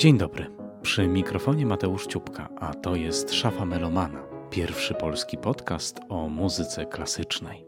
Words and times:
Dzień 0.00 0.18
dobry. 0.18 0.46
Przy 0.82 1.06
mikrofonie 1.06 1.66
Mateusz 1.66 2.06
Ciupka, 2.06 2.48
a 2.60 2.74
to 2.74 2.96
jest 2.96 3.34
Szafa 3.34 3.64
Melomana, 3.64 4.22
pierwszy 4.50 4.94
polski 4.94 5.36
podcast 5.38 6.00
o 6.08 6.28
muzyce 6.28 6.86
klasycznej. 6.86 7.66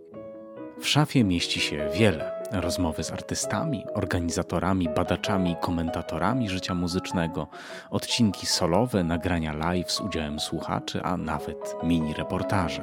W 0.80 0.88
szafie 0.88 1.24
mieści 1.24 1.60
się 1.60 1.88
wiele 1.94 2.44
rozmowy 2.52 3.04
z 3.04 3.12
artystami, 3.12 3.84
organizatorami, 3.94 4.88
badaczami, 4.96 5.56
komentatorami 5.60 6.48
życia 6.48 6.74
muzycznego, 6.74 7.48
odcinki 7.90 8.46
solowe, 8.46 9.04
nagrania 9.04 9.52
live 9.52 9.92
z 9.92 10.00
udziałem 10.00 10.40
słuchaczy, 10.40 11.02
a 11.02 11.16
nawet 11.16 11.76
mini 11.82 12.14
reportaże. 12.14 12.82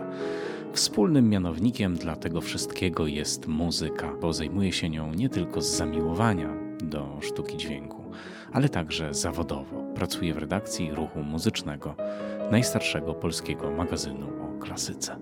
Wspólnym 0.74 1.30
mianownikiem 1.30 1.96
dla 1.96 2.16
tego 2.16 2.42
wszystkiego 2.42 3.08
jest 3.08 3.48
muzyka, 3.48 4.14
bo 4.22 4.34
zajmuje 4.34 4.72
się 4.72 4.90
nią 4.90 5.14
nie 5.14 5.30
tylko 5.30 5.62
z 5.62 5.68
zamiłowania 5.68 6.50
do 6.84 7.18
sztuki 7.22 7.58
dźwięku, 7.58 7.99
ale 8.52 8.70
także 8.70 9.14
zawodowo. 9.14 9.84
Pracuje 9.96 10.34
w 10.34 10.38
redakcji 10.38 10.92
ruchu 10.92 11.24
muzycznego, 11.24 11.96
najstarszego 12.52 13.14
polskiego 13.14 13.72
magazynu 13.72 14.28
o 14.28 14.60
klasyce. 14.60 15.16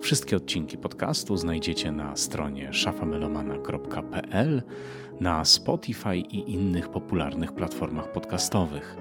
Wszystkie 0.00 0.36
odcinki 0.36 0.78
podcastu 0.78 1.36
znajdziecie 1.36 1.92
na 1.92 2.16
stronie 2.16 2.72
szafamelomana.pl, 2.72 4.62
na 5.20 5.44
Spotify 5.44 6.16
i 6.16 6.52
innych 6.52 6.88
popularnych 6.88 7.52
platformach 7.52 8.12
podcastowych. 8.12 8.96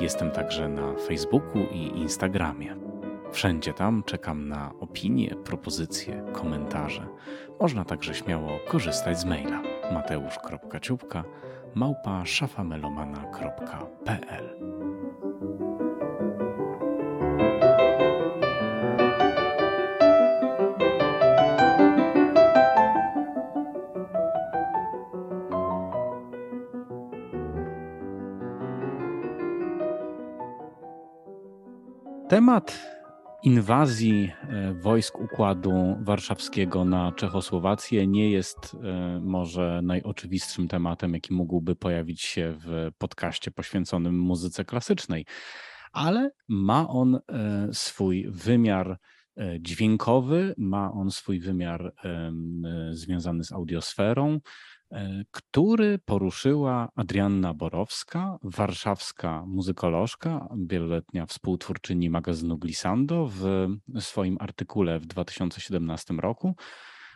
Jestem 0.00 0.30
także 0.30 0.68
na 0.68 0.94
Facebooku 0.94 1.58
i 1.72 1.98
Instagramie. 1.98 2.76
Wszędzie 3.32 3.72
tam 3.72 4.02
czekam 4.02 4.48
na 4.48 4.72
opinie, 4.80 5.36
propozycje, 5.44 6.24
komentarze. 6.32 7.06
Można 7.60 7.84
także 7.84 8.14
śmiało 8.14 8.58
korzystać 8.68 9.20
z 9.20 9.24
maila 9.24 9.62
mateusz.ciupka 9.92 11.24
małpa 11.74 12.24
szafamelomana.pl 12.24 14.58
Temat 32.28 32.94
inwazji 33.44 34.32
e, 34.42 34.74
wojsk 34.74 35.20
Układu 35.20 35.96
Warszawskiego 36.00 36.84
na 36.84 37.12
Czechosłowację 37.12 38.06
nie 38.06 38.30
jest 38.30 38.76
e, 38.82 39.20
może 39.20 39.80
najoczywistszym 39.82 40.68
tematem, 40.68 41.14
jaki 41.14 41.34
mógłby 41.34 41.76
pojawić 41.76 42.22
się 42.22 42.54
w 42.58 42.90
podcaście 42.98 43.50
poświęconym 43.50 44.18
muzyce 44.18 44.64
klasycznej, 44.64 45.26
ale 45.92 46.30
ma 46.48 46.88
on 46.88 47.14
e, 47.14 47.20
swój 47.72 48.26
wymiar 48.30 48.98
dźwiękowy, 49.60 50.54
ma 50.58 50.92
on 50.92 51.10
swój 51.10 51.40
wymiar 51.40 51.92
związany 52.90 53.44
z 53.44 53.52
audiosferą, 53.52 54.40
który 55.30 55.98
poruszyła 55.98 56.88
Adrianna 56.96 57.54
Borowska, 57.54 58.38
warszawska 58.42 59.44
muzykolożka, 59.46 60.48
wieloletnia 60.66 61.26
współtwórczyni 61.26 62.10
magazynu 62.10 62.58
Glissando 62.58 63.30
w 63.32 63.68
swoim 64.00 64.36
artykule 64.40 65.00
w 65.00 65.06
2017 65.06 66.14
roku. 66.14 66.56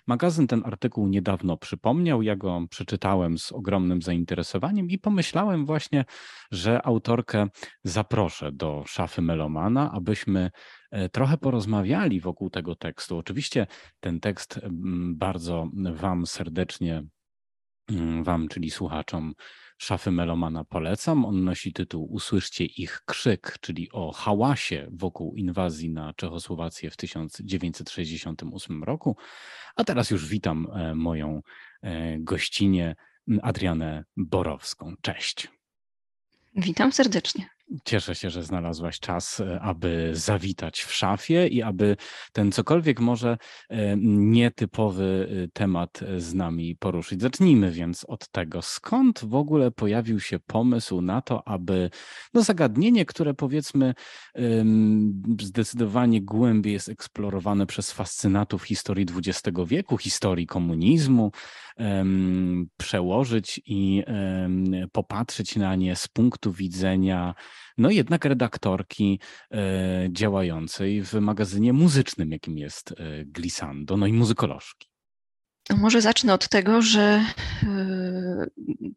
Magazyn 0.07 0.47
ten 0.47 0.63
artykuł 0.65 1.09
niedawno 1.09 1.57
przypomniał, 1.57 2.23
ja 2.23 2.37
go 2.37 2.61
przeczytałem 2.71 3.39
z 3.39 3.53
ogromnym 3.53 4.03
zainteresowaniem 4.03 4.91
i 4.91 4.99
pomyślałem 4.99 5.67
właśnie, 5.67 6.05
że 6.51 6.87
autorkę 6.87 7.47
zaproszę 7.85 8.53
do 8.53 8.85
szafy 8.87 9.23
Melomana, 9.23 9.93
abyśmy 9.93 10.51
e, 10.91 11.09
trochę 11.09 11.39
porozmawiali 11.39 12.21
wokół 12.21 12.51
tego 12.51 12.75
tekstu. 12.75 13.19
Oczywiście 13.19 13.67
ten 14.01 14.21
tekst 14.21 14.61
bardzo 15.15 15.69
Wam 15.93 16.27
serdecznie 16.27 16.95
Mm, 16.95 17.18
wam, 18.23 18.49
czyli 18.49 18.71
słuchaczom 18.71 19.35
szafy 19.79 20.11
Melomana 20.11 20.65
polecam. 20.65 21.25
On 21.25 21.45
nosi 21.45 21.73
tytuł 21.73 22.13
Usłyszcie 22.13 22.65
ich 22.65 23.03
krzyk, 23.07 23.57
czyli 23.61 23.93
o 23.93 24.13
hałasie 24.13 24.89
wokół 24.93 25.37
inwazji 25.37 25.91
na 25.91 26.15
Czechosłowację 26.15 26.91
w 26.91 26.97
1968 26.97 28.85
roku. 28.85 29.17
A 29.77 29.85
teraz 29.85 30.11
już 30.11 30.27
witam 30.27 30.69
e, 30.73 30.95
moją 30.95 31.43
e, 31.83 32.19
gościnę 32.19 32.95
Adrianę 33.43 34.05
Borowską. 34.17 34.95
Cześć. 35.03 35.49
Witam 36.57 36.93
serdecznie. 36.93 37.58
Cieszę 37.85 38.15
się, 38.15 38.31
że 38.31 38.43
znalazłaś 38.43 39.01
czas, 39.01 39.41
e, 39.41 39.61
aby 39.61 40.11
zawitać 40.13 40.81
w 40.81 40.93
szafie 40.93 41.47
i 41.47 41.63
aby 41.63 41.97
ten 42.33 42.53
cokolwiek 42.53 43.01
może 43.01 43.39
e, 43.69 43.97
nietypowy 43.97 45.29
e, 45.45 45.49
temat 45.49 46.01
z 46.19 46.35
nami 46.35 46.77
poruszyć. 46.77 47.23
Zacznijmy 47.23 47.71
więc 47.71 48.05
od 48.05 48.29
tego, 48.29 48.63
skąd 48.63 49.25
w 49.25 49.35
ogóle 49.35 49.71
pojawił 49.71 50.21
się 50.21 50.39
pomysł 50.39 51.01
na 51.01 51.23
to, 51.23 51.49
aby 51.49 51.91
no 52.35 52.43
zagadnienie, 52.43 53.05
które 53.05 53.35
powiedzmy 53.35 53.95
zdecydowanie 55.41 56.23
głębiej 56.23 56.73
jest 56.73 56.89
eksplorowane 56.89 57.67
przez 57.67 57.93
fascynatów 57.93 58.63
historii 58.63 59.07
XX 59.17 59.59
wieku, 59.67 59.99
historii 59.99 60.47
komunizmu, 60.47 61.33
przełożyć 62.77 63.61
i 63.67 64.03
popatrzeć 64.93 65.57
na 65.57 65.75
nie 65.75 65.97
z 65.97 66.09
punktu 66.09 66.53
widzenia 66.53 67.35
no 67.79 67.91
jednak 67.91 68.25
redaktorki 68.25 69.21
e, 69.51 70.09
działającej 70.11 71.03
w 71.03 71.15
magazynie 71.15 71.73
muzycznym, 71.73 72.33
jakim 72.33 72.59
jest 72.59 72.93
e, 72.93 73.25
Glissando, 73.25 73.97
no 73.97 74.07
i 74.07 74.13
muzykolożki. 74.13 74.89
Może 75.77 76.01
zacznę 76.01 76.35
od 76.35 76.49
tego, 76.49 76.83
że 76.83 77.25
e, 77.63 78.47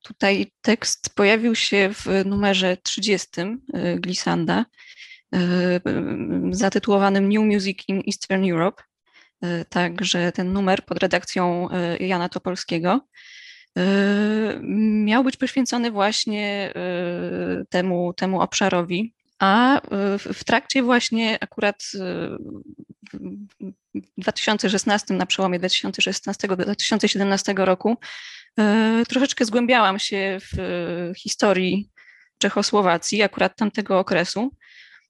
tutaj 0.03 0.51
tekst 0.61 1.15
pojawił 1.15 1.55
się 1.55 1.89
w 1.93 2.05
numerze 2.25 2.77
30 2.77 3.27
Glissanda, 3.95 4.65
zatytułowanym 6.51 7.29
New 7.29 7.43
Music 7.43 7.79
in 7.87 8.01
Eastern 8.07 8.51
Europe. 8.51 8.83
Także 9.69 10.31
ten 10.31 10.53
numer 10.53 10.85
pod 10.85 10.99
redakcją 10.99 11.67
Jana 11.99 12.29
Topolskiego 12.29 13.07
miał 15.03 15.23
być 15.23 15.37
poświęcony 15.37 15.91
właśnie 15.91 16.73
temu, 17.69 18.13
temu 18.13 18.41
obszarowi. 18.41 19.13
A 19.39 19.81
w 20.33 20.43
trakcie 20.43 20.83
właśnie 20.83 21.37
akurat 21.41 21.83
w 23.13 24.11
2016, 24.17 25.13
na 25.13 25.25
przełomie 25.25 25.59
2016-2017 25.59 27.57
roku, 27.65 27.97
troszeczkę 29.07 29.45
zgłębiałam 29.45 29.99
się 29.99 30.37
w 30.41 30.57
historii 31.17 31.89
Czechosłowacji, 32.37 33.23
akurat 33.23 33.55
tamtego 33.55 33.99
okresu. 33.99 34.51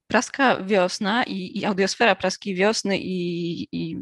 Praska 0.07 0.63
wiosna 0.63 1.23
i, 1.23 1.57
i 1.57 1.66
audiosfera 1.66 2.16
praskiej 2.16 2.55
wiosny 2.55 2.97
i, 3.00 3.67
i 3.71 3.97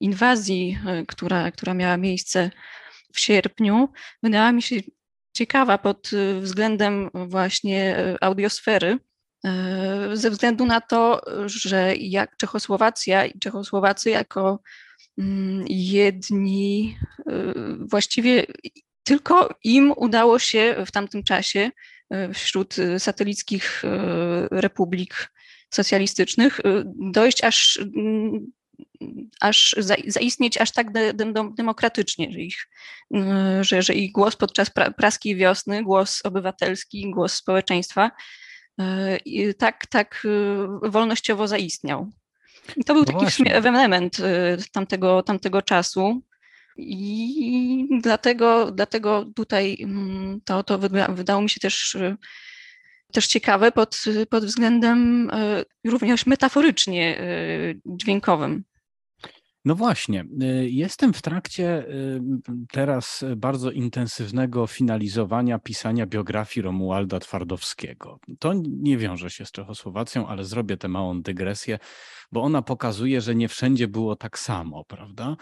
inwazji, 0.00 0.78
która, 1.08 1.50
która 1.50 1.74
miała 1.74 1.96
miejsce 1.96 2.50
w 3.14 3.20
sierpniu. 3.20 3.88
Wydała 4.22 4.52
mi 4.52 4.62
się 4.62 4.76
ciekawa 5.32 5.78
pod 5.78 6.12
y, 6.12 6.40
względem 6.40 7.10
właśnie 7.14 7.98
y, 7.98 8.16
audiosfery, 8.20 8.98
y, 9.46 10.16
ze 10.16 10.30
względu 10.30 10.66
na 10.66 10.80
to, 10.80 11.20
że 11.46 11.96
jak 11.96 12.36
Czechosłowacja 12.36 13.26
i 13.26 13.38
Czechosłowacy 13.38 14.10
jako 14.10 14.60
mm, 15.18 15.64
jedni, 15.68 16.98
właściwie 17.78 18.46
tylko 19.02 19.48
im 19.64 19.92
udało 19.96 20.38
się 20.38 20.76
w 20.86 20.92
tamtym 20.92 21.22
czasie 21.22 21.70
wśród 22.34 22.76
satelickich 22.98 23.82
republik 24.50 25.32
socjalistycznych 25.70 26.60
dojść 27.12 27.44
aż 27.44 27.80
mm, 27.96 28.46
aż 29.40 29.76
zaistnieć 30.06 30.58
aż 30.58 30.72
tak 30.72 30.92
de, 30.92 31.14
de, 31.14 31.32
demokratycznie, 31.56 32.32
że 32.32 32.40
ich, 32.40 32.68
mm, 33.10 33.64
że, 33.64 33.82
że 33.82 33.94
ich 33.94 34.12
głos 34.12 34.36
podczas 34.36 34.70
pra, 34.70 34.90
praskiej 34.90 35.36
wiosny, 35.36 35.82
głos 35.82 36.20
obywatelski, 36.24 37.10
głos 37.10 37.34
społeczeństwa 37.34 38.10
y, 39.26 39.54
tak, 39.54 39.86
tak 39.86 40.22
y, 40.24 40.90
wolnościowo 40.90 41.48
zaistniał. 41.48 42.10
I 42.76 42.84
to 42.84 42.94
był 42.94 43.02
no 43.02 43.06
taki 43.06 43.18
właśnie. 43.18 43.54
element 43.54 44.18
y, 44.18 44.22
tamtego, 44.72 45.22
tamtego 45.22 45.62
czasu. 45.62 46.22
I 46.76 47.88
dlatego, 48.00 48.70
dlatego 48.70 49.26
tutaj 49.36 49.76
mm, 49.80 50.40
to, 50.44 50.62
to 50.62 50.78
wydało 51.08 51.42
mi 51.42 51.50
się 51.50 51.60
też, 51.60 51.96
też 53.14 53.26
ciekawe 53.26 53.72
pod, 53.72 54.04
pod 54.30 54.44
względem 54.44 55.30
również 55.84 56.26
metaforycznie 56.26 57.20
dźwiękowym. 57.86 58.64
No 59.64 59.74
właśnie, 59.74 60.26
y, 60.42 60.70
jestem 60.70 61.12
w 61.12 61.22
trakcie 61.22 61.88
y, 61.88 62.20
teraz 62.72 63.24
bardzo 63.36 63.70
intensywnego 63.70 64.66
finalizowania 64.66 65.58
pisania 65.58 66.06
biografii 66.06 66.64
Romualda 66.64 67.20
Twardowskiego. 67.20 68.20
To 68.38 68.52
nie 68.66 68.98
wiąże 68.98 69.30
się 69.30 69.46
z 69.46 69.52
Czechosłowacją, 69.52 70.28
ale 70.28 70.44
zrobię 70.44 70.76
tę 70.76 70.88
małą 70.88 71.22
dygresję, 71.22 71.78
bo 72.32 72.42
ona 72.42 72.62
pokazuje, 72.62 73.20
że 73.20 73.34
nie 73.34 73.48
wszędzie 73.48 73.88
było 73.88 74.16
tak 74.16 74.38
samo, 74.38 74.84
prawda? 74.84 75.36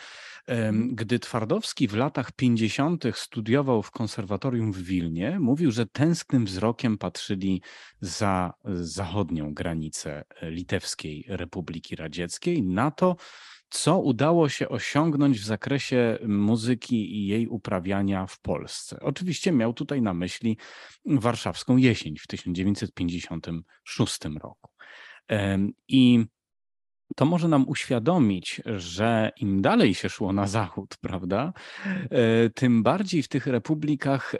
Mhm. 0.46 0.94
Gdy 0.94 1.18
Twardowski 1.18 1.88
w 1.88 1.94
latach 1.94 2.32
50. 2.32 3.04
studiował 3.14 3.82
w 3.82 3.90
konserwatorium 3.90 4.72
w 4.72 4.82
Wilnie, 4.82 5.40
mówił, 5.40 5.70
że 5.70 5.86
tęsknym 5.86 6.44
wzrokiem 6.44 6.98
patrzyli 6.98 7.62
za 8.00 8.52
zachodnią 8.74 9.54
granicę 9.54 10.24
Litewskiej 10.42 11.24
Republiki 11.28 11.96
Radzieckiej 11.96 12.62
na 12.62 12.90
to, 12.90 13.16
co 13.72 13.98
udało 13.98 14.48
się 14.48 14.68
osiągnąć 14.68 15.40
w 15.40 15.44
zakresie 15.44 16.18
muzyki 16.26 17.16
i 17.16 17.26
jej 17.26 17.46
uprawiania 17.48 18.26
w 18.26 18.40
Polsce. 18.40 18.98
Oczywiście 19.00 19.52
miał 19.52 19.72
tutaj 19.72 20.02
na 20.02 20.14
myśli 20.14 20.58
warszawską 21.06 21.76
jesień 21.76 22.16
w 22.18 22.26
1956 22.26 24.18
roku. 24.42 24.70
I 25.88 26.24
to 27.16 27.24
może 27.24 27.48
nam 27.48 27.68
uświadomić, 27.68 28.60
że 28.76 29.30
im 29.36 29.62
dalej 29.62 29.94
się 29.94 30.08
szło 30.08 30.32
na 30.32 30.46
zachód, 30.46 30.96
prawda, 31.00 31.52
e, 31.84 32.50
tym 32.50 32.82
bardziej 32.82 33.22
w 33.22 33.28
tych 33.28 33.46
republikach 33.46 34.34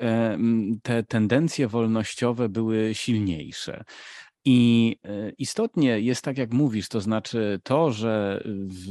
te 0.82 1.02
tendencje 1.02 1.68
wolnościowe 1.68 2.48
były 2.48 2.94
silniejsze. 2.94 3.84
I 4.44 4.96
e, 5.04 5.30
istotnie 5.30 6.00
jest 6.00 6.24
tak, 6.24 6.38
jak 6.38 6.52
mówisz, 6.52 6.88
to 6.88 7.00
znaczy 7.00 7.60
to, 7.62 7.92
że 7.92 8.42
w, 8.46 8.86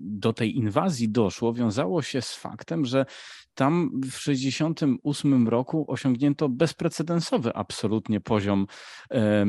do 0.00 0.32
tej 0.32 0.56
inwazji 0.56 1.08
doszło, 1.08 1.52
wiązało 1.52 2.02
się 2.02 2.22
z 2.22 2.34
faktem, 2.34 2.84
że 2.84 3.06
tam 3.56 3.90
w 4.04 4.18
1968 4.18 5.48
roku 5.48 5.84
osiągnięto 5.88 6.48
bezprecedensowy 6.48 7.54
absolutnie 7.54 8.20
poziom 8.20 8.66
e, 9.10 9.46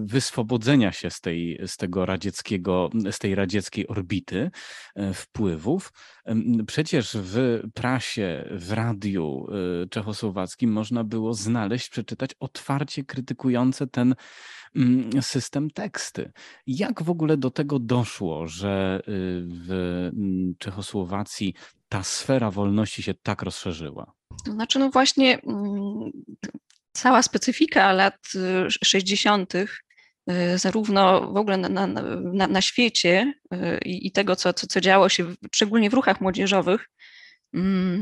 wyswobodzenia 0.00 0.92
się 0.92 1.10
z 1.10 1.20
tej, 1.20 1.60
z 1.66 1.76
tego 1.76 2.06
radzieckiego, 2.06 2.90
z 3.10 3.18
tej 3.18 3.34
radzieckiej 3.34 3.88
orbity 3.88 4.50
e, 4.94 5.14
wpływów. 5.14 5.92
Przecież 6.66 7.16
w 7.20 7.60
prasie, 7.74 8.48
w 8.50 8.72
radiu 8.72 9.46
czechosłowackim 9.90 10.72
można 10.72 11.04
było 11.04 11.34
znaleźć, 11.34 11.88
przeczytać 11.88 12.30
otwarcie 12.40 13.04
krytykujące 13.04 13.86
ten 13.86 14.14
system 15.20 15.70
teksty. 15.70 16.32
Jak 16.66 17.02
w 17.02 17.10
ogóle 17.10 17.36
do 17.36 17.50
tego 17.50 17.78
doszło, 17.78 18.46
że 18.46 19.00
y, 19.00 19.02
w 19.46 19.70
mm, 20.16 20.54
Czechosłowacji 20.58 21.54
ta 21.88 22.02
sfera 22.02 22.50
wolności 22.50 23.02
się 23.02 23.14
tak 23.14 23.42
rozszerzyła? 23.42 24.12
To 24.44 24.52
znaczy, 24.52 24.78
no 24.78 24.90
właśnie 24.90 25.38
mm, 25.40 26.10
cała 26.92 27.22
specyfika 27.22 27.92
lat 27.92 28.18
60., 28.84 29.54
y, 29.54 29.66
y, 30.30 30.58
zarówno 30.58 31.32
w 31.32 31.36
ogóle 31.36 31.56
na, 31.56 31.86
na, 31.86 32.46
na 32.46 32.60
świecie 32.60 33.34
i, 33.84 34.06
i 34.06 34.12
tego, 34.12 34.36
co, 34.36 34.52
co, 34.52 34.66
co 34.66 34.80
działo 34.80 35.08
się, 35.08 35.34
szczególnie 35.54 35.90
w 35.90 35.94
ruchach 35.94 36.20
młodzieżowych, 36.20 36.88
Mm, 36.88 36.94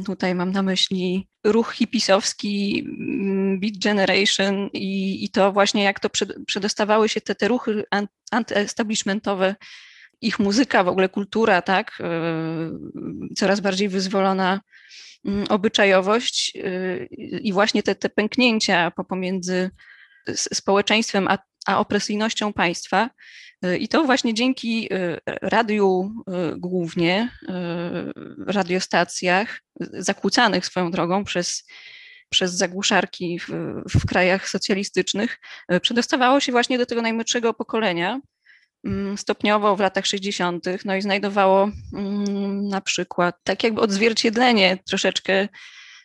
tutaj 0.07 0.35
mam 0.35 0.53
na 0.53 0.63
myśli 0.63 1.29
ruch 1.45 1.73
hipisowski, 1.73 2.85
mm, 2.87 3.61
Beat 3.61 3.75
Generation 3.85 4.69
i, 4.73 5.25
i 5.25 5.29
to 5.29 5.53
właśnie 5.53 5.83
jak 5.83 6.01
to 6.01 6.11
przedostawały 6.47 7.09
się 7.09 7.21
te, 7.21 7.35
te 7.35 7.49
ruchy 7.49 7.85
antyestablishmentowe, 8.31 9.55
ich 10.21 10.39
muzyka, 10.39 10.85
w 10.85 10.89
ogóle 10.89 11.09
kultura, 11.09 11.63
tak, 11.63 11.99
e, 12.01 12.71
coraz 13.37 13.61
bardziej 13.61 13.89
wyzwolona 13.89 14.61
mm, 15.25 15.45
obyczajowość 15.49 16.57
e, 16.57 17.05
i 17.39 17.53
właśnie 17.53 17.83
te, 17.83 17.95
te 17.95 18.09
pęknięcia 18.09 18.91
pomiędzy 19.09 19.71
społeczeństwem 20.35 21.29
a, 21.29 21.39
a 21.67 21.79
opresyjnością 21.79 22.53
państwa. 22.53 23.11
I 23.79 23.89
to 23.89 24.05
właśnie 24.05 24.35
dzięki 24.35 24.89
y, 24.95 25.21
radiu 25.27 26.11
y, 26.53 26.57
głównie, 26.57 27.29
y, 27.43 28.53
radiostacjach 28.53 29.61
zakłócanych 29.81 30.67
swoją 30.67 30.91
drogą 30.91 31.25
przez, 31.25 31.65
przez 32.29 32.53
zagłuszarki 32.53 33.39
w, 33.39 33.49
w 33.89 34.07
krajach 34.07 34.49
socjalistycznych, 34.49 35.39
przedostawało 35.83 36.41
się 36.41 36.53
właśnie 36.53 36.79
do 36.79 36.87
tego 36.87 37.03
najmłodszego 37.03 37.55
pokolenia, 37.55 38.21
mm, 38.85 39.19
stopniowo 39.19 39.77
w 39.77 39.81
latach 39.81 40.07
60., 40.07 40.65
no 40.85 40.97
i 40.97 41.03
znajdowało 41.03 41.71
mm, 41.95 42.69
na 42.69 42.81
przykład 42.81 43.37
tak 43.45 43.65
jakby 43.65 43.81
odzwierciedlenie 43.81 44.79
troszeczkę 44.87 45.49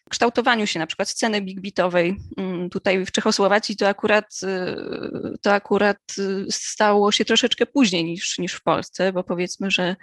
kształtowaniu 0.09 0.67
się 0.67 0.79
na 0.79 0.88
przykład 0.88 1.09
sceny 1.09 1.41
big 1.41 1.61
beatowej. 1.61 2.15
Mm, 2.38 2.69
tutaj 2.69 3.05
w 3.05 3.11
Czechosłowacji 3.11 3.75
to 3.75 3.88
akurat, 3.88 4.39
y, 4.44 5.38
to 5.41 5.53
akurat 5.53 5.97
y, 6.19 6.45
stało 6.50 7.11
się 7.11 7.25
troszeczkę 7.25 7.65
później 7.65 8.03
niż, 8.03 8.38
niż 8.39 8.53
w 8.53 8.63
Polsce, 8.63 9.13
bo 9.13 9.23
powiedzmy, 9.23 9.71
że 9.71 9.95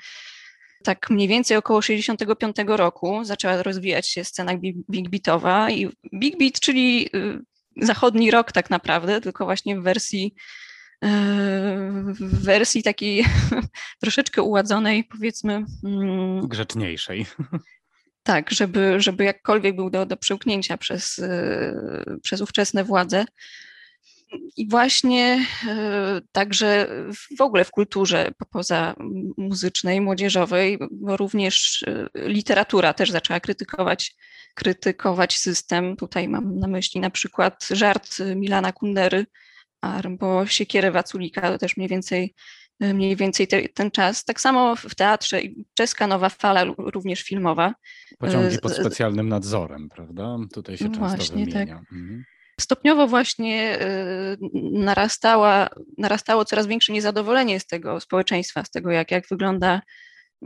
tak 0.85 1.11
mniej 1.11 1.29
więcej 1.29 1.56
około 1.56 1.82
65 1.82 2.56
roku 2.67 3.25
zaczęła 3.25 3.62
rozwijać 3.62 4.08
się 4.08 4.25
scena 4.25 4.52
big 4.91 5.11
beatowa 5.11 5.70
i 5.70 5.88
big 6.14 6.38
beat, 6.38 6.61
czyli 6.61 7.08
y, 7.17 7.38
zachodni 7.76 8.31
rok 8.31 8.52
tak 8.52 8.70
naprawdę, 8.70 9.20
tylko 9.20 9.44
właśnie 9.44 9.81
w 9.81 9.82
wersji 9.82 10.35
w 12.20 12.44
wersji 12.44 12.82
takiej 12.82 13.25
troszeczkę 14.02 14.43
uładzonej, 14.43 15.05
powiedzmy. 15.05 15.64
Mm, 15.85 16.49
Grzeczniejszej. 16.49 17.26
Tak, 18.22 18.50
żeby, 18.50 19.00
żeby 19.00 19.25
jakkolwiek 19.25 19.76
był 19.76 19.90
do, 19.90 20.06
do 20.06 20.17
przełknięcia 20.17 20.76
przez, 20.76 21.19
y, 21.19 22.19
przez 22.22 22.40
ówczesne 22.40 22.84
władze. 22.84 23.25
I 24.56 24.69
właśnie 24.69 25.46
y, 25.64 26.26
także 26.32 26.88
w 27.38 27.40
ogóle 27.40 27.64
w 27.64 27.70
kulturze 27.70 28.31
poza 28.50 28.94
muzycznej, 29.37 30.00
młodzieżowej, 30.00 30.78
bo 30.90 31.17
również 31.17 31.82
y, 31.82 32.08
literatura 32.14 32.94
też 32.94 33.11
zaczęła 33.11 33.40
krytykować, 33.40 34.17
krytykować 34.55 35.38
system. 35.38 35.96
Tutaj 35.96 36.28
mam 36.28 36.58
na 36.58 36.66
myśli 36.69 37.00
na 37.00 37.11
przykład 37.11 37.69
żart 37.70 38.16
Milana 38.37 38.73
Kundery 38.73 39.26
albo 39.81 40.46
Siekierę 40.46 40.90
Waculika, 40.90 41.40
to 41.40 41.58
też 41.58 41.76
mniej 41.76 41.88
więcej 41.88 42.34
mniej 42.81 43.17
więcej 43.17 43.49
te, 43.49 43.69
ten 43.69 43.91
czas. 43.91 44.25
Tak 44.25 44.41
samo 44.41 44.77
w 44.77 44.94
teatrze 44.94 45.40
czeska 45.75 46.07
nowa 46.07 46.28
fala, 46.28 46.64
również 46.78 47.23
filmowa. 47.23 47.75
Pociągi 48.19 48.59
pod 48.59 48.73
specjalnym 48.73 49.28
nadzorem, 49.28 49.88
prawda? 49.88 50.37
Tutaj 50.52 50.76
się 50.76 50.85
często 50.85 51.00
właśnie, 51.00 51.47
wymienia. 51.47 51.75
Tak. 51.76 51.93
Mhm. 51.93 52.25
Stopniowo 52.61 53.07
właśnie 53.07 53.78
narastała, 54.73 55.69
narastało 55.99 56.45
coraz 56.45 56.66
większe 56.66 56.93
niezadowolenie 56.93 57.61
z 57.61 57.66
tego 57.66 58.00
społeczeństwa, 58.00 58.64
z 58.64 58.71
tego, 58.71 58.90
jak, 58.90 59.11
jak 59.11 59.28
wygląda 59.31 59.81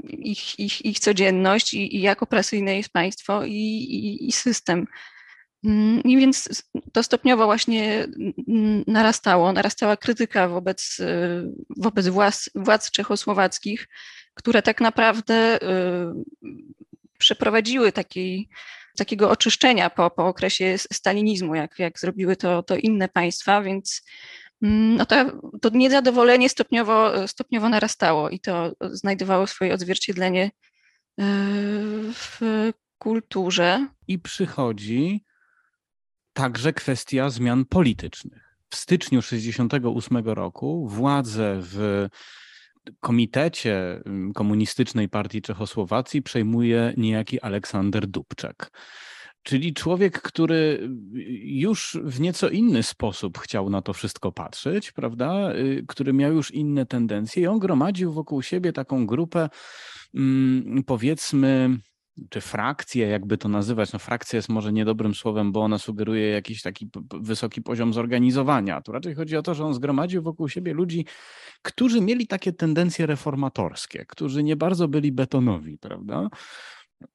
ich, 0.04 0.58
ich, 0.58 0.84
ich 0.84 0.98
codzienność 0.98 1.74
i, 1.74 1.96
i 1.96 2.00
jak 2.00 2.22
opresyjne 2.22 2.76
jest 2.76 2.88
państwo 2.88 3.44
i, 3.44 3.52
i, 3.52 4.28
i 4.28 4.32
system. 4.32 4.86
Mm, 5.64 6.02
I 6.02 6.16
więc 6.16 6.64
to 6.92 7.02
stopniowo 7.02 7.44
właśnie 7.44 8.06
narastało, 8.86 9.52
narastała 9.52 9.96
krytyka 9.96 10.48
wobec, 10.48 11.00
y, 11.00 11.52
wobec 11.76 12.08
władz, 12.08 12.50
władz 12.54 12.90
czechosłowackich, 12.90 13.88
które 14.34 14.62
tak 14.62 14.80
naprawdę 14.80 15.62
y, 15.62 15.66
przeprowadziły 17.18 17.92
taki, 17.92 18.48
takiego 18.96 19.30
oczyszczenia 19.30 19.90
po, 19.90 20.10
po 20.10 20.26
okresie 20.26 20.78
stalinizmu, 20.78 21.54
jak, 21.54 21.78
jak 21.78 21.98
zrobiły 21.98 22.36
to, 22.36 22.62
to 22.62 22.76
inne 22.76 23.08
państwa, 23.08 23.62
więc 23.62 24.02
mm, 24.62 24.96
no 24.96 25.06
to, 25.06 25.16
to 25.62 25.68
niezadowolenie 25.68 26.48
stopniowo, 26.48 27.28
stopniowo 27.28 27.68
narastało 27.68 28.30
i 28.30 28.40
to 28.40 28.72
znajdowało 28.80 29.46
swoje 29.46 29.74
odzwierciedlenie 29.74 30.44
y, 30.44 31.22
w 32.12 32.40
kulturze. 32.98 33.88
I 34.08 34.18
przychodzi 34.18 35.24
także 36.34 36.72
kwestia 36.72 37.30
zmian 37.30 37.64
politycznych. 37.64 38.56
W 38.70 38.76
styczniu 38.76 39.22
1968 39.22 40.34
roku 40.34 40.88
władze 40.88 41.58
w 41.60 42.06
komitecie 43.00 44.00
mm, 44.06 44.32
Komunistycznej 44.32 45.08
Partii 45.08 45.42
Czechosłowacji 45.42 46.22
przejmuje 46.22 46.94
niejaki 46.96 47.40
Aleksander 47.40 48.06
Dubczek. 48.06 48.70
Czyli 49.42 49.74
człowiek, 49.74 50.22
który 50.22 50.90
już 51.42 51.98
w 52.04 52.20
nieco 52.20 52.48
inny 52.48 52.82
sposób 52.82 53.38
chciał 53.38 53.70
na 53.70 53.82
to 53.82 53.92
wszystko 53.92 54.32
patrzeć, 54.32 54.92
prawda? 54.92 55.54
Y, 55.54 55.84
który 55.88 56.12
miał 56.12 56.32
już 56.32 56.50
inne 56.50 56.86
tendencje 56.86 57.42
i 57.42 57.46
on 57.46 57.58
gromadził 57.58 58.12
wokół 58.12 58.42
siebie 58.42 58.72
taką 58.72 59.06
grupę, 59.06 59.48
mm, 60.14 60.84
powiedzmy, 60.86 61.78
czy 62.30 62.40
frakcję, 62.40 63.06
jakby 63.06 63.38
to 63.38 63.48
nazywać. 63.48 63.92
No 63.92 63.98
frakcja 63.98 64.36
jest 64.36 64.48
może 64.48 64.72
niedobrym 64.72 65.14
słowem, 65.14 65.52
bo 65.52 65.62
ona 65.62 65.78
sugeruje 65.78 66.28
jakiś 66.28 66.62
taki 66.62 66.88
wysoki 67.20 67.62
poziom 67.62 67.92
zorganizowania. 67.92 68.80
Tu 68.80 68.92
raczej 68.92 69.14
chodzi 69.14 69.36
o 69.36 69.42
to, 69.42 69.54
że 69.54 69.64
on 69.64 69.74
zgromadził 69.74 70.22
wokół 70.22 70.48
siebie 70.48 70.74
ludzi, 70.74 71.06
którzy 71.62 72.00
mieli 72.00 72.26
takie 72.26 72.52
tendencje 72.52 73.06
reformatorskie, 73.06 74.04
którzy 74.08 74.42
nie 74.42 74.56
bardzo 74.56 74.88
byli 74.88 75.12
betonowi, 75.12 75.78
prawda? 75.78 76.28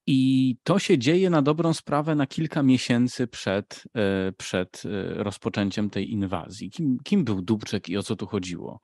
I 0.07 0.55
to 0.63 0.79
się 0.79 0.97
dzieje 0.97 1.29
na 1.29 1.41
dobrą 1.41 1.73
sprawę 1.73 2.15
na 2.15 2.27
kilka 2.27 2.63
miesięcy 2.63 3.27
przed, 3.27 3.83
e, 3.95 4.31
przed 4.31 4.83
e, 4.85 5.23
rozpoczęciem 5.23 5.89
tej 5.89 6.11
inwazji. 6.11 6.69
Kim, 6.69 6.97
kim 7.03 7.23
był 7.23 7.41
Dubczek 7.41 7.89
i 7.89 7.97
o 7.97 8.03
co 8.03 8.15
tu 8.15 8.27
chodziło? 8.27 8.79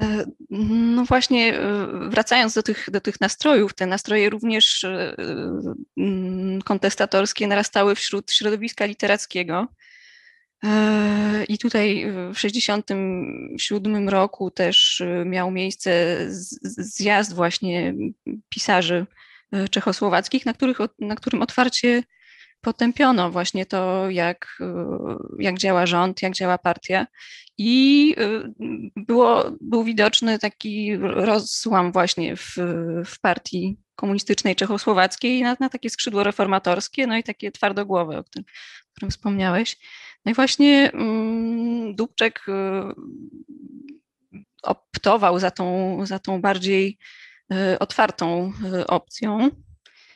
E, 0.00 0.24
no 0.50 1.04
właśnie, 1.04 1.60
wracając 2.08 2.54
do 2.54 2.62
tych, 2.62 2.90
do 2.90 3.00
tych 3.00 3.20
nastrojów, 3.20 3.74
te 3.74 3.86
nastroje 3.86 4.30
również 4.30 4.86
mm, 5.96 6.62
kontestatorskie 6.62 7.46
narastały 7.46 7.94
wśród 7.94 8.32
środowiska 8.32 8.86
literackiego. 8.86 9.66
I 11.48 11.58
tutaj 11.58 12.06
w 12.32 12.34
1967 12.34 14.08
roku 14.08 14.50
też 14.50 15.02
miał 15.24 15.50
miejsce 15.50 16.16
zjazd 16.28 17.34
właśnie 17.34 17.94
pisarzy 18.48 19.06
E, 19.52 19.68
czechosłowackich, 19.68 20.46
na, 20.46 20.54
których, 20.54 20.78
na 20.98 21.16
którym 21.16 21.42
otwarcie 21.42 22.02
potępiono 22.60 23.30
właśnie 23.30 23.66
to, 23.66 24.10
jak, 24.10 24.58
e, 24.60 24.86
jak 25.38 25.58
działa 25.58 25.86
rząd, 25.86 26.22
jak 26.22 26.32
działa 26.32 26.58
partia. 26.58 27.06
I 27.58 28.14
e, 28.18 28.52
było, 28.96 29.44
był 29.60 29.84
widoczny 29.84 30.38
taki 30.38 30.96
rozłam 30.96 31.92
właśnie 31.92 32.36
w, 32.36 32.54
w 33.06 33.20
partii 33.20 33.76
komunistycznej 33.94 34.56
czechosłowackiej 34.56 35.42
na, 35.42 35.56
na 35.60 35.68
takie 35.68 35.90
skrzydło 35.90 36.24
reformatorskie, 36.24 37.06
no 37.06 37.16
i 37.16 37.22
takie 37.22 37.52
twardogłowe, 37.52 38.18
o 38.18 38.24
którym, 38.24 38.44
o 38.88 38.92
którym 38.92 39.10
wspomniałeś. 39.10 39.76
No 40.24 40.32
i 40.32 40.34
właśnie 40.34 40.90
mm, 40.92 41.94
Dubczek 41.94 42.46
optował 44.62 45.38
za 45.38 45.50
tą, 45.50 45.98
za 46.06 46.18
tą 46.18 46.40
bardziej 46.40 46.98
Y, 47.52 47.78
otwartą 47.78 48.52
y, 48.74 48.86
opcją 48.86 49.50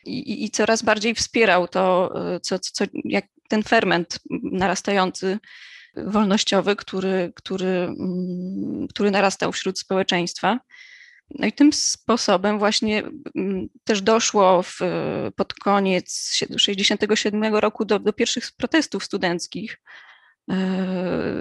i, 0.05 0.45
i 0.45 0.51
coraz 0.51 0.83
bardziej 0.83 1.15
wspierał 1.15 1.69
to, 1.69 2.13
y, 2.37 2.41
co, 2.41 2.59
co, 2.59 2.85
jak 3.05 3.27
ten 3.49 3.63
ferment 3.63 4.19
narastający 4.43 5.39
wolnościowy, 5.97 6.77
który, 6.77 7.33
który, 7.37 7.69
mm, 7.69 8.89
który 8.89 9.11
narastał 9.11 9.53
wśród 9.53 9.79
społeczeństwa. 9.79 10.61
No 11.39 11.47
i 11.47 11.53
tym 11.53 11.73
sposobem 11.73 12.59
właśnie 12.59 13.03
mm, 13.37 13.69
też 13.85 14.03
doszło 14.03 14.63
w, 14.63 14.79
pod 15.37 15.55
koniec 15.55 16.31
1967 16.33 17.55
roku 17.55 17.85
do, 17.85 17.99
do 17.99 18.13
pierwszych 18.13 18.53
protestów 18.57 19.05
studenckich. 19.05 19.81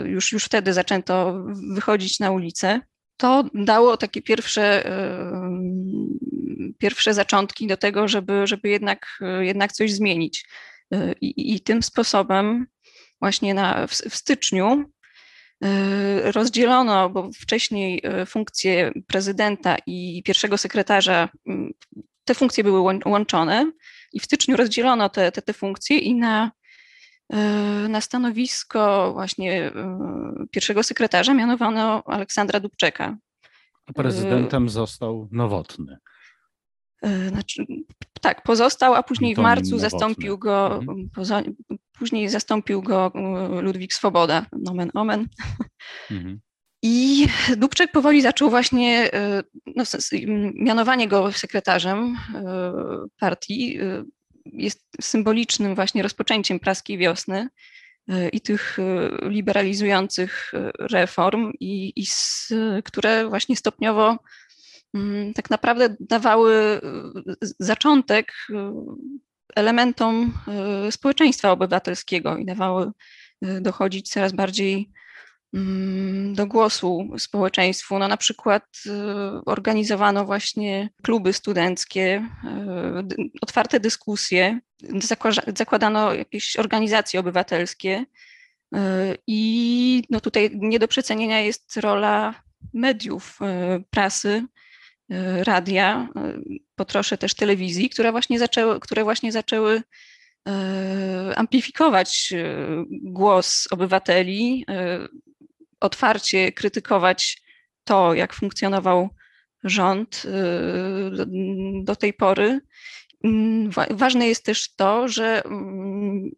Już, 0.05 0.31
już 0.31 0.45
wtedy 0.45 0.73
zaczęto 0.73 1.43
wychodzić 1.73 2.19
na 2.19 2.31
ulicę 2.31 2.81
to 3.19 3.43
dało 3.53 3.97
takie 3.97 4.21
pierwsze, 4.21 4.83
pierwsze 6.79 7.13
zaczątki 7.13 7.67
do 7.67 7.77
tego, 7.77 8.07
żeby, 8.07 8.47
żeby 8.47 8.69
jednak, 8.69 9.19
jednak 9.39 9.71
coś 9.71 9.93
zmienić. 9.93 10.45
I, 11.21 11.55
I, 11.55 11.61
tym 11.61 11.83
sposobem 11.83 12.67
właśnie 13.21 13.53
na, 13.53 13.87
w, 13.87 13.91
w 13.91 14.15
styczniu 14.15 14.85
y, 15.65 16.31
rozdzielono, 16.31 17.09
bo 17.09 17.29
wcześniej 17.41 18.03
funkcje 18.25 18.91
prezydenta 19.07 19.77
i 19.85 20.23
pierwszego 20.25 20.57
sekretarza, 20.57 21.29
te 22.25 22.35
funkcje 22.35 22.63
były 22.63 22.99
łączone 23.05 23.71
i 24.13 24.19
w 24.19 24.25
styczniu 24.25 24.57
rozdzielono 24.57 25.09
te, 25.09 25.31
te, 25.31 25.41
te 25.41 25.53
funkcje 25.53 25.97
i 25.97 26.15
na 26.15 26.51
E, 27.33 27.87
na 27.89 28.01
stanowisko 28.01 29.11
właśnie 29.13 29.65
e, 29.65 29.73
pierwszego 30.51 30.83
sekretarza 30.83 31.33
mianowano 31.33 32.03
Aleksandra 32.05 32.59
Dubczeka. 32.59 33.17
A 33.85 33.93
prezydentem 33.93 34.69
został 34.69 35.27
Nowotny. 35.31 35.97
E, 37.01 37.29
znaczy, 37.29 37.65
tak, 38.21 38.43
pozostał, 38.43 38.95
a 38.95 39.03
później 39.03 39.31
Antonin 39.31 39.45
w 39.45 39.49
marcu 39.49 39.71
Nowotny. 39.71 39.89
zastąpił 39.89 40.37
go, 40.37 40.75
mhm. 40.75 41.09
poza, 41.15 41.43
później 41.99 42.29
zastąpił 42.29 42.81
go 42.81 43.11
Ludwik 43.61 43.93
Swoboda, 43.93 44.45
nomen 44.51 44.91
omen. 44.93 45.27
Mhm. 46.11 46.39
I 46.83 47.27
Dubczek 47.57 47.91
powoli 47.91 48.21
zaczął 48.21 48.49
właśnie 48.49 49.09
no, 49.75 49.83
mianowanie 50.55 51.07
go 51.07 51.31
sekretarzem 51.31 52.17
partii 53.19 53.79
jest 54.53 54.85
symbolicznym 55.01 55.75
właśnie 55.75 56.03
rozpoczęciem 56.03 56.59
praskiej 56.59 56.97
wiosny 56.97 57.49
e, 58.07 58.29
i 58.29 58.41
tych 58.41 58.79
e, 58.79 59.09
liberalizujących 59.29 60.51
e, 60.53 60.71
reform, 60.79 61.51
i, 61.59 61.93
i 61.95 62.05
z, 62.05 62.53
które 62.85 63.29
właśnie 63.29 63.55
stopniowo 63.55 64.17
tak 65.35 65.49
naprawdę 65.49 65.95
dawały 65.99 66.81
zaczątek 67.59 68.33
elementom 69.55 70.33
społeczeństwa 70.91 71.51
obywatelskiego 71.51 72.37
i 72.37 72.45
dawały 72.45 72.91
dochodzić 73.41 74.09
coraz 74.09 74.31
bardziej 74.33 74.91
Mm, 75.53 76.33
do 76.35 76.47
głosu 76.47 77.09
społeczeństwu. 77.17 77.99
No 77.99 78.07
na 78.07 78.17
przykład 78.17 78.63
y, 78.85 78.91
organizowano 79.45 80.25
właśnie 80.25 80.89
kluby 81.03 81.33
studenckie, 81.33 82.25
y, 83.19 83.29
otwarte 83.41 83.79
dyskusje, 83.79 84.59
zakładano 85.57 86.13
jakieś 86.13 86.55
organizacje 86.55 87.19
obywatelskie 87.19 88.05
y, 88.75 88.79
i 89.27 90.03
no 90.09 90.21
tutaj 90.21 90.51
nie 90.53 90.79
do 90.79 90.87
przecenienia 90.87 91.41
jest 91.41 91.77
rola 91.77 92.43
mediów, 92.73 93.39
prasy, 93.89 94.45
radia, 95.43 96.07
potroszę 96.75 97.17
też 97.17 97.33
telewizji, 97.33 97.89
które 97.89 98.11
właśnie 98.11 98.39
zaczęły, 98.39 98.79
które 98.79 99.03
właśnie 99.03 99.31
zaczęły 99.31 99.83
amplifikować 101.35 102.33
głos 102.89 103.67
obywateli, 103.71 104.65
otwarcie 105.79 106.51
krytykować 106.51 107.41
to, 107.83 108.13
jak 108.13 108.33
funkcjonował 108.33 109.09
rząd 109.63 110.23
do 111.83 111.95
tej 111.95 112.13
pory. 112.13 112.59
Mm, 113.23 113.69
ważne 113.89 114.27
jest 114.27 114.45
też 114.45 114.73
to, 114.75 115.07
że 115.07 115.45
mm, 115.45 116.31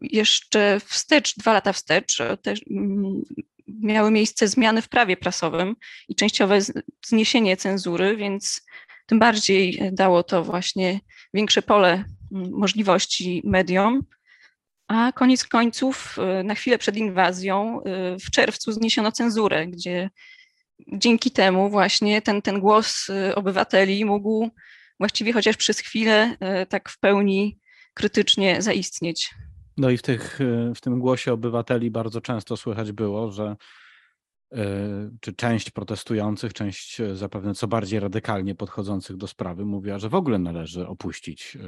jeszcze 0.00 0.80
wstecz, 0.80 1.36
dwa 1.36 1.52
lata 1.52 1.72
wstecz, 1.72 2.20
mm, 2.20 3.22
miały 3.68 4.10
miejsce 4.10 4.48
zmiany 4.48 4.82
w 4.82 4.88
prawie 4.88 5.16
prasowym 5.16 5.76
i 6.08 6.14
częściowe 6.14 6.58
zniesienie 7.06 7.56
cenzury, 7.56 8.16
więc 8.16 8.62
tym 9.06 9.18
bardziej 9.18 9.90
dało 9.92 10.22
to 10.22 10.44
właśnie 10.44 11.00
większe 11.34 11.62
pole 11.62 12.04
możliwości 12.50 13.42
mediom. 13.44 14.02
A 14.88 15.12
koniec 15.12 15.44
końców, 15.44 16.18
y, 16.40 16.44
na 16.44 16.54
chwilę 16.54 16.78
przed 16.78 16.96
inwazją, 16.96 17.80
y, 17.80 18.18
w 18.18 18.30
czerwcu 18.30 18.72
zniesiono 18.72 19.12
cenzurę, 19.12 19.66
gdzie 19.66 20.10
dzięki 20.92 21.30
temu 21.30 21.70
właśnie 21.70 22.22
ten, 22.22 22.42
ten 22.42 22.60
głos 22.60 23.06
obywateli 23.34 24.04
mógł 24.04 24.50
właściwie 25.00 25.32
chociaż 25.32 25.56
przez 25.56 25.78
chwilę 25.78 26.36
tak 26.68 26.88
w 26.88 26.98
pełni 26.98 27.58
krytycznie 27.94 28.62
zaistnieć. 28.62 29.30
No 29.82 29.90
i 29.90 29.96
w, 29.96 30.02
tych, 30.02 30.38
w 30.74 30.80
tym 30.80 30.98
głosie 30.98 31.32
obywateli 31.32 31.90
bardzo 31.90 32.20
często 32.20 32.56
słychać 32.56 32.92
było, 32.92 33.30
że 33.30 33.56
E, 34.52 35.10
czy 35.20 35.32
część 35.32 35.70
protestujących, 35.70 36.52
część 36.52 37.00
e, 37.00 37.16
zapewne 37.16 37.54
co 37.54 37.68
bardziej 37.68 38.00
radykalnie 38.00 38.54
podchodzących 38.54 39.16
do 39.16 39.26
sprawy 39.26 39.64
mówiła, 39.64 39.98
że 39.98 40.08
w 40.08 40.14
ogóle 40.14 40.38
należy 40.38 40.86
opuścić 40.86 41.58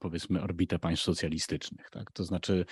powiedzmy 0.00 0.42
orbitę 0.42 0.78
państw 0.78 1.04
socjalistycznych. 1.04 1.90
Tak? 1.90 2.12
To 2.12 2.24
znaczy 2.24 2.64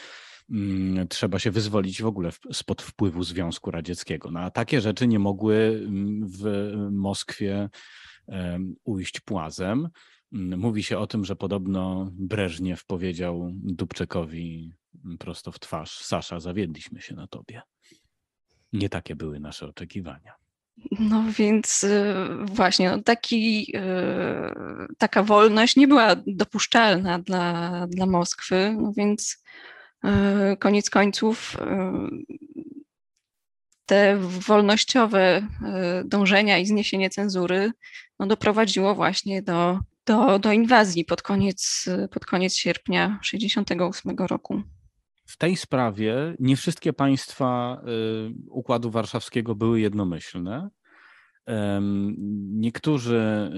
mm, 0.51 1.09
trzeba 1.09 1.39
się 1.39 1.51
wyzwolić 1.51 2.03
w 2.03 2.07
ogóle 2.07 2.31
spod 2.53 2.83
wpływu 2.83 3.23
Związku 3.23 3.71
Radzieckiego. 3.71 4.31
No, 4.31 4.41
a 4.41 4.51
takie 4.51 4.81
rzeczy 4.81 5.07
nie 5.07 5.19
mogły 5.19 5.83
mm, 5.87 6.29
w 6.29 6.73
Moskwie 6.91 7.69
ujść 8.85 9.21
płazem. 9.21 9.89
Mm, 10.33 10.61
mówi 10.61 10.83
się 10.83 10.99
o 10.99 11.07
tym, 11.07 11.25
że 11.25 11.37
podobno 11.37 12.11
Breżniew 12.13 12.87
powiedział 12.87 13.51
Dubczekowi 13.55 14.73
prosto 15.19 15.53
w 15.53 15.61
twarz: 15.61 15.99
Sasza, 15.99 16.41
zawiedliśmy 16.41 17.01
się 17.01 17.15
na 17.15 17.27
tobie. 17.27 17.63
Nie 18.73 18.89
takie 18.89 19.17
były 19.17 19.41
nasze 19.41 19.67
oczekiwania. 19.67 20.35
No 21.01 21.25
więc 21.39 21.85
y, 21.85 22.15
właśnie, 22.45 22.91
no 22.91 23.03
taki, 23.03 23.73
y, 23.77 24.95
taka 24.99 25.23
wolność 25.23 25.77
nie 25.77 25.89
była 25.89 26.17
dopuszczalna 26.27 27.19
dla, 27.19 27.87
dla 27.87 28.07
Moskwy, 28.07 28.77
no 28.81 28.93
więc 28.97 29.45
y, 30.05 30.57
koniec 30.57 30.91
końców 30.91 31.57
te 33.87 34.19
wolnościowe 34.19 35.49
dążenia 36.05 36.59
i 36.59 36.67
zniesienie 36.67 37.11
cenzury 37.11 37.73
no 38.19 38.27
doprowadziło 38.27 38.95
właśnie 38.95 39.43
do, 39.43 39.79
do, 40.07 40.39
do 40.39 40.53
inwazji 40.53 41.05
pod 41.05 41.23
koniec, 41.23 41.89
pod 42.11 42.27
koniec 42.27 42.57
sierpnia 42.57 43.19
1968 43.23 44.17
roku. 44.27 44.63
Tej 45.41 45.57
sprawie 45.57 46.35
nie 46.39 46.57
wszystkie 46.57 46.93
państwa 46.93 47.83
y, 48.29 48.51
Układu 48.51 48.91
Warszawskiego 48.91 49.55
były 49.55 49.81
jednomyślne. 49.81 50.71
Niektórzy 52.51 53.51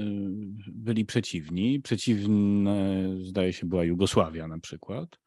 y, 0.69 0.73
byli 0.73 1.05
przeciwni. 1.05 1.81
Przeciwne, 1.81 3.05
zdaje 3.23 3.53
się, 3.53 3.67
była 3.67 3.85
Jugosławia 3.85 4.49
na 4.49 4.59
przykład. 4.59 5.19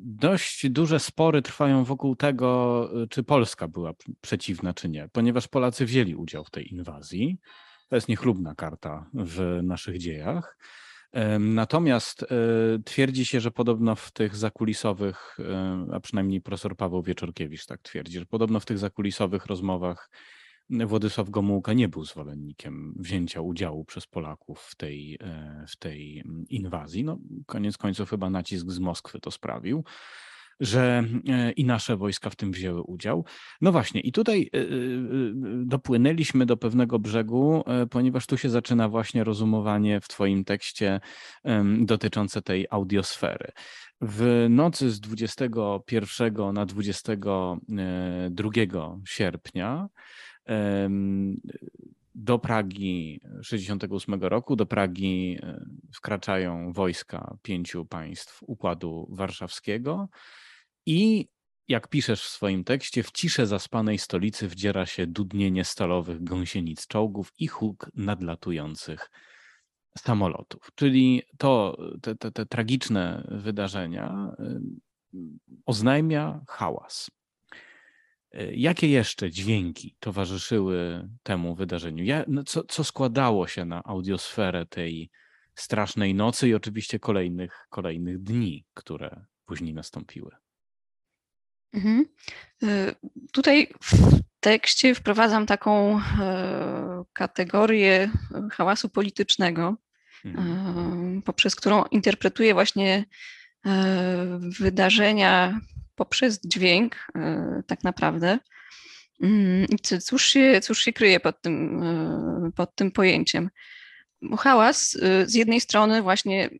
Dość 0.00 0.70
duże 0.70 1.00
spory 1.00 1.42
trwają 1.42 1.84
wokół 1.84 2.16
tego, 2.16 2.90
y, 3.02 3.08
czy 3.08 3.22
Polska 3.22 3.68
była 3.68 3.92
przeciwna, 4.20 4.74
czy 4.74 4.88
nie, 4.88 5.08
ponieważ 5.12 5.48
Polacy 5.48 5.84
wzięli 5.86 6.14
udział 6.14 6.44
w 6.44 6.50
tej 6.50 6.74
inwazji. 6.74 7.38
To 7.88 7.96
jest 7.96 8.08
niechlubna 8.08 8.54
karta 8.54 9.10
w 9.14 9.60
naszych 9.62 9.98
dziejach. 9.98 10.58
Natomiast 11.40 12.22
e, 12.22 12.26
twierdzi 12.84 13.26
się, 13.26 13.40
że 13.40 13.50
podobno 13.50 13.94
w 13.94 14.10
tych 14.10 14.36
zakulisowych, 14.36 15.36
e, 15.40 15.86
a 15.92 16.00
przynajmniej 16.00 16.40
profesor 16.40 16.76
Paweł 16.76 17.02
Wieczorkiewicz 17.02 17.66
tak 17.66 17.82
twierdzi, 17.82 18.18
że 18.18 18.26
podobno 18.26 18.60
w 18.60 18.66
tych 18.66 18.78
zakulisowych 18.78 19.46
rozmowach 19.46 20.10
Władysław 20.70 21.30
Gomułka 21.30 21.72
nie 21.72 21.88
był 21.88 22.04
zwolennikiem 22.04 22.94
wzięcia 22.98 23.40
udziału 23.40 23.84
przez 23.84 24.06
Polaków 24.06 24.60
w 24.60 24.76
tej, 24.76 25.18
e, 25.20 25.64
w 25.68 25.76
tej 25.76 26.24
inwazji. 26.48 27.04
No, 27.04 27.18
koniec 27.46 27.78
końców 27.78 28.10
chyba 28.10 28.30
nacisk 28.30 28.70
z 28.70 28.78
Moskwy 28.78 29.20
to 29.20 29.30
sprawił 29.30 29.84
że 30.60 31.04
e, 31.28 31.52
i 31.52 31.64
nasze 31.64 31.96
wojska 31.96 32.30
w 32.30 32.36
tym 32.36 32.52
wzięły 32.52 32.82
udział. 32.82 33.24
No 33.60 33.72
właśnie, 33.72 34.00
i 34.00 34.12
tutaj 34.12 34.50
e, 34.54 34.58
e, 34.58 34.64
dopłynęliśmy 35.64 36.46
do 36.46 36.56
pewnego 36.56 36.98
brzegu, 36.98 37.64
ponieważ 37.90 38.26
tu 38.26 38.36
się 38.36 38.50
zaczyna 38.50 38.88
właśnie 38.88 39.24
rozumowanie 39.24 40.00
w 40.00 40.08
Twoim 40.08 40.44
tekście 40.44 41.00
dotyczące 41.80 42.42
tej 42.42 42.66
audiosfery. 42.70 43.52
W 44.00 44.46
nocy 44.50 44.90
z 44.90 45.00
21 45.00 46.52
na 46.52 46.66
22 46.66 48.50
sierpnia 49.06 49.88
do 52.14 52.38
Pragi 52.38 53.20
68 53.42 54.14
roku, 54.14 54.56
do 54.56 54.66
Pragi 54.66 55.38
wkraczają 55.94 56.72
wojska 56.72 57.36
pięciu 57.42 57.84
państw 57.84 58.42
Układu 58.42 59.08
Warszawskiego. 59.10 60.08
I 60.88 61.28
jak 61.68 61.88
piszesz 61.88 62.22
w 62.22 62.28
swoim 62.28 62.64
tekście, 62.64 63.02
w 63.02 63.12
ciszę 63.12 63.46
zaspanej 63.46 63.98
stolicy 63.98 64.48
wdziera 64.48 64.86
się 64.86 65.06
dudnienie 65.06 65.64
stalowych 65.64 66.24
gąsienic 66.24 66.86
czołgów 66.86 67.32
i 67.38 67.46
huk 67.46 67.90
nadlatujących 67.94 69.10
samolotów. 69.98 70.70
Czyli 70.74 71.22
to, 71.38 71.78
te, 72.02 72.14
te, 72.14 72.32
te 72.32 72.46
tragiczne 72.46 73.28
wydarzenia 73.30 74.32
y, 75.14 75.18
oznajmia 75.66 76.44
hałas. 76.48 77.10
Y, 78.34 78.52
jakie 78.56 78.88
jeszcze 78.88 79.30
dźwięki 79.30 79.96
towarzyszyły 80.00 81.08
temu 81.22 81.54
wydarzeniu? 81.54 82.04
Ja, 82.04 82.24
no 82.28 82.44
co, 82.44 82.64
co 82.64 82.84
składało 82.84 83.46
się 83.46 83.64
na 83.64 83.82
audiosferę 83.84 84.66
tej 84.66 85.10
strasznej 85.54 86.14
nocy 86.14 86.48
i 86.48 86.54
oczywiście 86.54 86.98
kolejnych, 86.98 87.66
kolejnych 87.70 88.22
dni, 88.22 88.64
które 88.74 89.24
później 89.46 89.74
nastąpiły? 89.74 90.47
Mhm. 91.72 92.04
Y, 92.62 92.94
tutaj 93.32 93.68
w 93.82 94.18
tekście 94.40 94.94
wprowadzam 94.94 95.46
taką 95.46 96.00
e, 96.20 97.04
kategorię 97.12 98.10
hałasu 98.52 98.88
politycznego, 98.88 99.76
mhm. 100.24 101.22
poprzez 101.22 101.56
którą 101.56 101.84
interpretuję 101.84 102.54
właśnie 102.54 103.04
e, 103.66 104.38
wydarzenia 104.60 105.60
poprzez 105.94 106.40
dźwięk, 106.44 106.96
e, 107.14 107.62
tak 107.66 107.84
naprawdę. 107.84 108.38
Mm, 109.22 109.66
cóż 110.02 110.26
się, 110.26 110.60
cóż 110.60 110.82
się 110.82 110.92
kryje 110.92 111.20
pod 111.20 111.42
tym, 111.42 111.82
pod 112.56 112.74
tym 112.74 112.90
pojęciem? 112.90 113.50
Hałas 114.38 114.98
z 115.26 115.34
jednej 115.34 115.60
strony 115.60 116.02
właśnie 116.02 116.50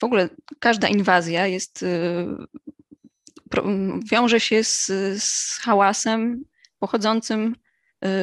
w 0.00 0.04
ogóle 0.04 0.28
każda 0.58 0.88
inwazja 0.88 1.46
jest 1.46 1.84
wiąże 4.10 4.40
się 4.40 4.64
z, 4.64 4.86
z 5.22 5.58
hałasem 5.62 6.44
pochodzącym 6.78 7.56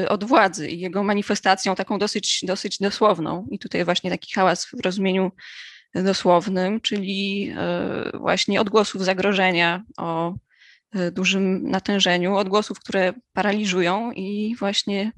y, 0.04 0.10
od 0.10 0.24
władzy 0.24 0.70
i 0.70 0.80
jego 0.80 1.04
manifestacją 1.04 1.76
taką 1.76 2.00
dosyć, 2.00 2.40
dosyć 2.44 2.78
dosłowną. 2.80 3.48
I 3.52 3.60
tutaj 3.60 3.86
właśnie 3.86 4.10
taki 4.10 4.34
hałas 4.34 4.66
w 4.66 4.80
rozumieniu 4.86 5.32
dosłownym, 5.96 6.82
czyli 6.82 7.52
y, 8.14 8.18
właśnie 8.18 8.62
odgłosów 8.62 9.06
zagrożenia 9.06 9.84
o 9.98 10.36
y, 10.96 11.12
dużym 11.12 11.70
natężeniu, 11.70 12.36
odgłosów, 12.36 12.80
które 12.80 13.14
paraliżują 13.34 14.12
i 14.12 14.56
właśnie 14.60 15.12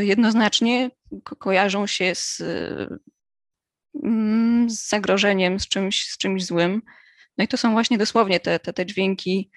jednoznacznie 0.00 0.90
ko 1.24 1.36
kojarzą 1.36 1.86
się 1.86 2.14
z, 2.14 2.42
mm, 4.04 4.70
z 4.70 4.88
zagrożeniem, 4.88 5.60
z 5.60 5.68
czymś, 5.68 6.04
z 6.04 6.18
czymś 6.18 6.44
złym. 6.44 6.82
No 7.40 7.44
i 7.44 7.48
to 7.48 7.56
są 7.56 7.72
właśnie 7.72 7.98
dosłownie 7.98 8.40
te, 8.40 8.58
te, 8.58 8.72
te 8.72 8.86
dźwięki 8.86 9.50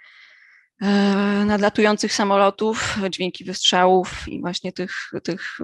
e, 0.82 0.88
nadlatujących 1.46 2.14
samolotów, 2.14 2.98
dźwięki 3.10 3.46
wystrzałów 3.46 4.28
i 4.28 4.42
właśnie 4.42 4.72
tych, 4.72 5.12
tych 5.24 5.58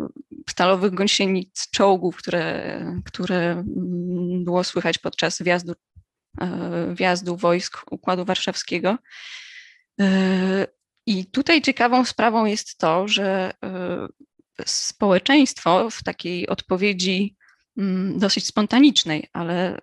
stalowych 0.49 0.93
gąsienic 0.93 1.69
czołgów, 1.71 2.17
które, 2.17 2.85
które 3.05 3.51
mm, 3.51 3.65
było 4.43 4.63
słychać 4.63 4.97
podczas 4.97 5.41
wjazdu, 5.41 5.73
e, 6.41 6.95
wjazdu 6.95 7.35
wojsk 7.35 7.85
Układu 7.91 8.25
Warszawskiego. 8.25 8.97
E, 9.99 10.67
I 11.05 11.25
tutaj 11.25 11.61
ciekawą 11.61 12.05
sprawą 12.05 12.45
jest 12.45 12.77
to, 12.77 13.07
że 13.07 13.51
społeczeństwo 14.65 15.89
w 15.89 16.03
takiej 16.03 16.47
odpowiedzi 16.47 17.35
dosyć 18.15 18.45
spontanicznej, 18.45 19.27
ale 19.33 19.77
y, 19.77 19.81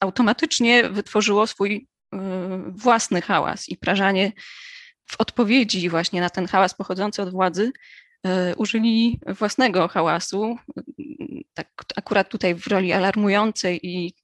automatycznie 0.00 0.88
wytworzyło 0.88 1.46
swój 1.46 1.88
y, 2.14 2.18
własny 2.68 3.22
hałas 3.22 3.68
i 3.68 3.76
Prażanie 3.76 4.32
w 5.06 5.20
odpowiedzi 5.20 5.88
właśnie 5.88 6.20
na 6.20 6.30
ten 6.30 6.46
hałas 6.46 6.74
pochodzący 6.74 7.22
od 7.22 7.30
władzy 7.30 7.72
y, 8.26 8.56
użyli 8.56 9.20
własnego 9.26 9.88
hałasu, 9.88 10.58
tak 11.54 11.68
akurat 11.96 12.28
tutaj 12.28 12.54
w 12.54 12.66
roli 12.66 12.92
alarmującej 12.92 13.80
i, 13.82 14.14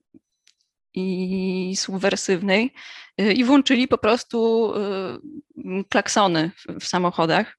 i 0.94 1.77
subwersywnej 1.77 2.72
i 3.18 3.44
włączyli 3.44 3.88
po 3.88 3.98
prostu 3.98 4.72
klaksony 5.88 6.50
w 6.81 6.85
samochodach, 6.85 7.59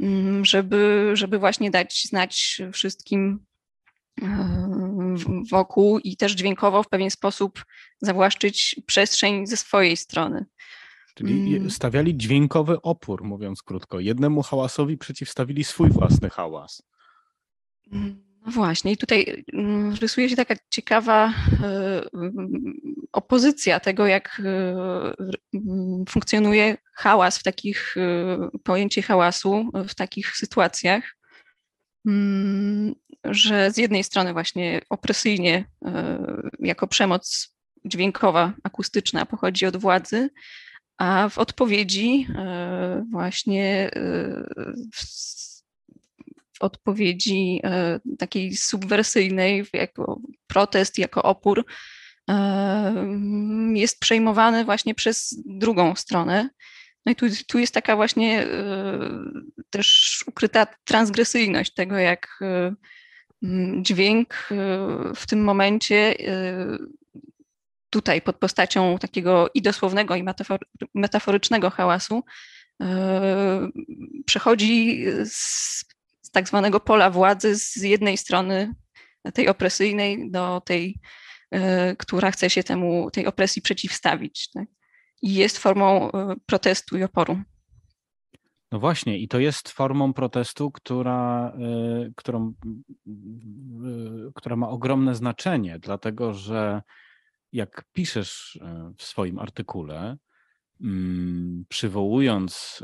mm, 0.00 0.44
żeby, 0.44 1.10
żeby 1.14 1.38
właśnie 1.38 1.70
dać 1.70 2.02
znać 2.04 2.62
wszystkim 2.72 3.44
wokół 5.50 5.98
i 5.98 6.16
też 6.16 6.32
dźwiękowo 6.32 6.82
w 6.82 6.88
pewien 6.88 7.10
sposób 7.10 7.64
zawłaszczyć 8.00 8.80
przestrzeń 8.86 9.46
ze 9.46 9.56
swojej 9.56 9.96
strony. 9.96 10.46
Czyli 11.14 11.56
mm. 11.56 11.70
stawiali 11.70 12.16
dźwiękowy 12.16 12.82
opór, 12.82 13.24
mówiąc 13.24 13.62
krótko. 13.62 14.00
Jednemu 14.00 14.42
hałasowi 14.42 14.98
przeciwstawili 14.98 15.64
swój 15.64 15.90
własny 15.90 16.30
hałas. 16.30 16.82
No 18.46 18.52
właśnie, 18.52 18.92
i 18.92 18.96
tutaj 18.96 19.44
mm, 19.52 19.94
rysuje 19.94 20.28
się 20.28 20.36
taka 20.36 20.54
ciekawa 20.70 21.32
e, 21.62 22.02
opozycja 23.12 23.80
tego, 23.80 24.06
jak 24.06 24.42
e, 24.44 24.74
funkcjonuje 26.08 26.76
hałas 26.94 27.38
w 27.38 27.42
takich, 27.42 27.96
e, 27.96 28.58
pojęcie 28.64 29.02
hałasu 29.02 29.70
w 29.88 29.94
takich 29.94 30.36
sytuacjach. 30.36 31.04
Mm, 32.06 32.94
że 33.24 33.70
z 33.70 33.76
jednej 33.76 34.04
strony 34.04 34.32
właśnie 34.32 34.80
opresyjnie, 34.90 35.64
e, 35.84 36.18
jako 36.58 36.86
przemoc 36.86 37.54
dźwiękowa, 37.84 38.52
akustyczna 38.62 39.26
pochodzi 39.26 39.66
od 39.66 39.76
władzy, 39.76 40.30
a 40.98 41.28
w 41.28 41.38
odpowiedzi 41.38 42.26
e, 42.36 43.04
właśnie 43.10 43.90
e, 43.96 44.44
w 44.94 46.62
odpowiedzi 46.62 47.60
takiej 48.18 48.56
subwersyjnej, 48.56 49.64
jako 49.72 50.20
protest, 50.46 50.98
jako 50.98 51.22
opór, 51.22 51.66
jest 53.74 54.00
przejmowany 54.00 54.64
właśnie 54.64 54.94
przez 54.94 55.42
drugą 55.46 55.94
stronę. 55.94 56.50
No 57.06 57.12
i 57.12 57.16
tu, 57.16 57.26
tu 57.48 57.58
jest 57.58 57.74
taka 57.74 57.96
właśnie 57.96 58.46
też 59.70 60.18
ukryta 60.26 60.66
transgresyjność 60.84 61.74
tego, 61.74 61.96
jak 61.98 62.38
Mm, 63.42 63.84
dźwięk 63.84 64.48
y, 64.52 64.56
w 65.14 65.26
tym 65.26 65.44
momencie 65.44 66.14
tutaj 67.90 68.22
pod 68.22 68.36
postacią 68.36 68.98
takiego 68.98 69.50
i 69.54 69.62
dosłownego, 69.62 70.16
i 70.16 70.24
metaforycznego 70.94 71.70
hałasu 71.70 72.24
przechodzi 74.26 75.04
z, 75.24 75.36
z 76.22 76.30
tak 76.30 76.48
zwanego 76.48 76.80
pola 76.80 77.10
władzy 77.10 77.56
z 77.56 77.76
jednej 77.76 78.16
strony 78.16 78.74
tej 79.34 79.48
opresyjnej 79.48 80.30
do 80.30 80.62
tej, 80.64 81.00
która 81.98 82.30
chce 82.30 82.50
się 82.50 82.64
temu, 82.64 83.10
tej 83.10 83.26
opresji 83.26 83.62
przeciwstawić. 83.62 84.50
Tak? 84.50 84.64
I 85.22 85.34
jest 85.34 85.58
formą 85.58 86.10
protestu 86.46 86.98
i 86.98 87.02
oporu. 87.02 87.42
No 88.72 88.78
właśnie, 88.78 89.18
i 89.18 89.28
to 89.28 89.38
jest 89.38 89.68
formą 89.68 90.12
protestu, 90.12 90.70
która, 90.70 91.52
którą, 92.16 92.54
która 94.34 94.56
ma 94.56 94.68
ogromne 94.68 95.14
znaczenie, 95.14 95.78
dlatego 95.78 96.32
że 96.32 96.82
jak 97.52 97.84
piszesz 97.92 98.58
w 98.98 99.02
swoim 99.02 99.38
artykule, 99.38 100.16
mm, 100.80 101.64
przywołując 101.68 102.82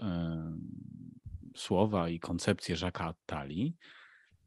słowa 1.59 2.09
i 2.09 2.20
koncepcje 2.20 2.77
Jacques'a 2.77 3.09
Attali, 3.09 3.77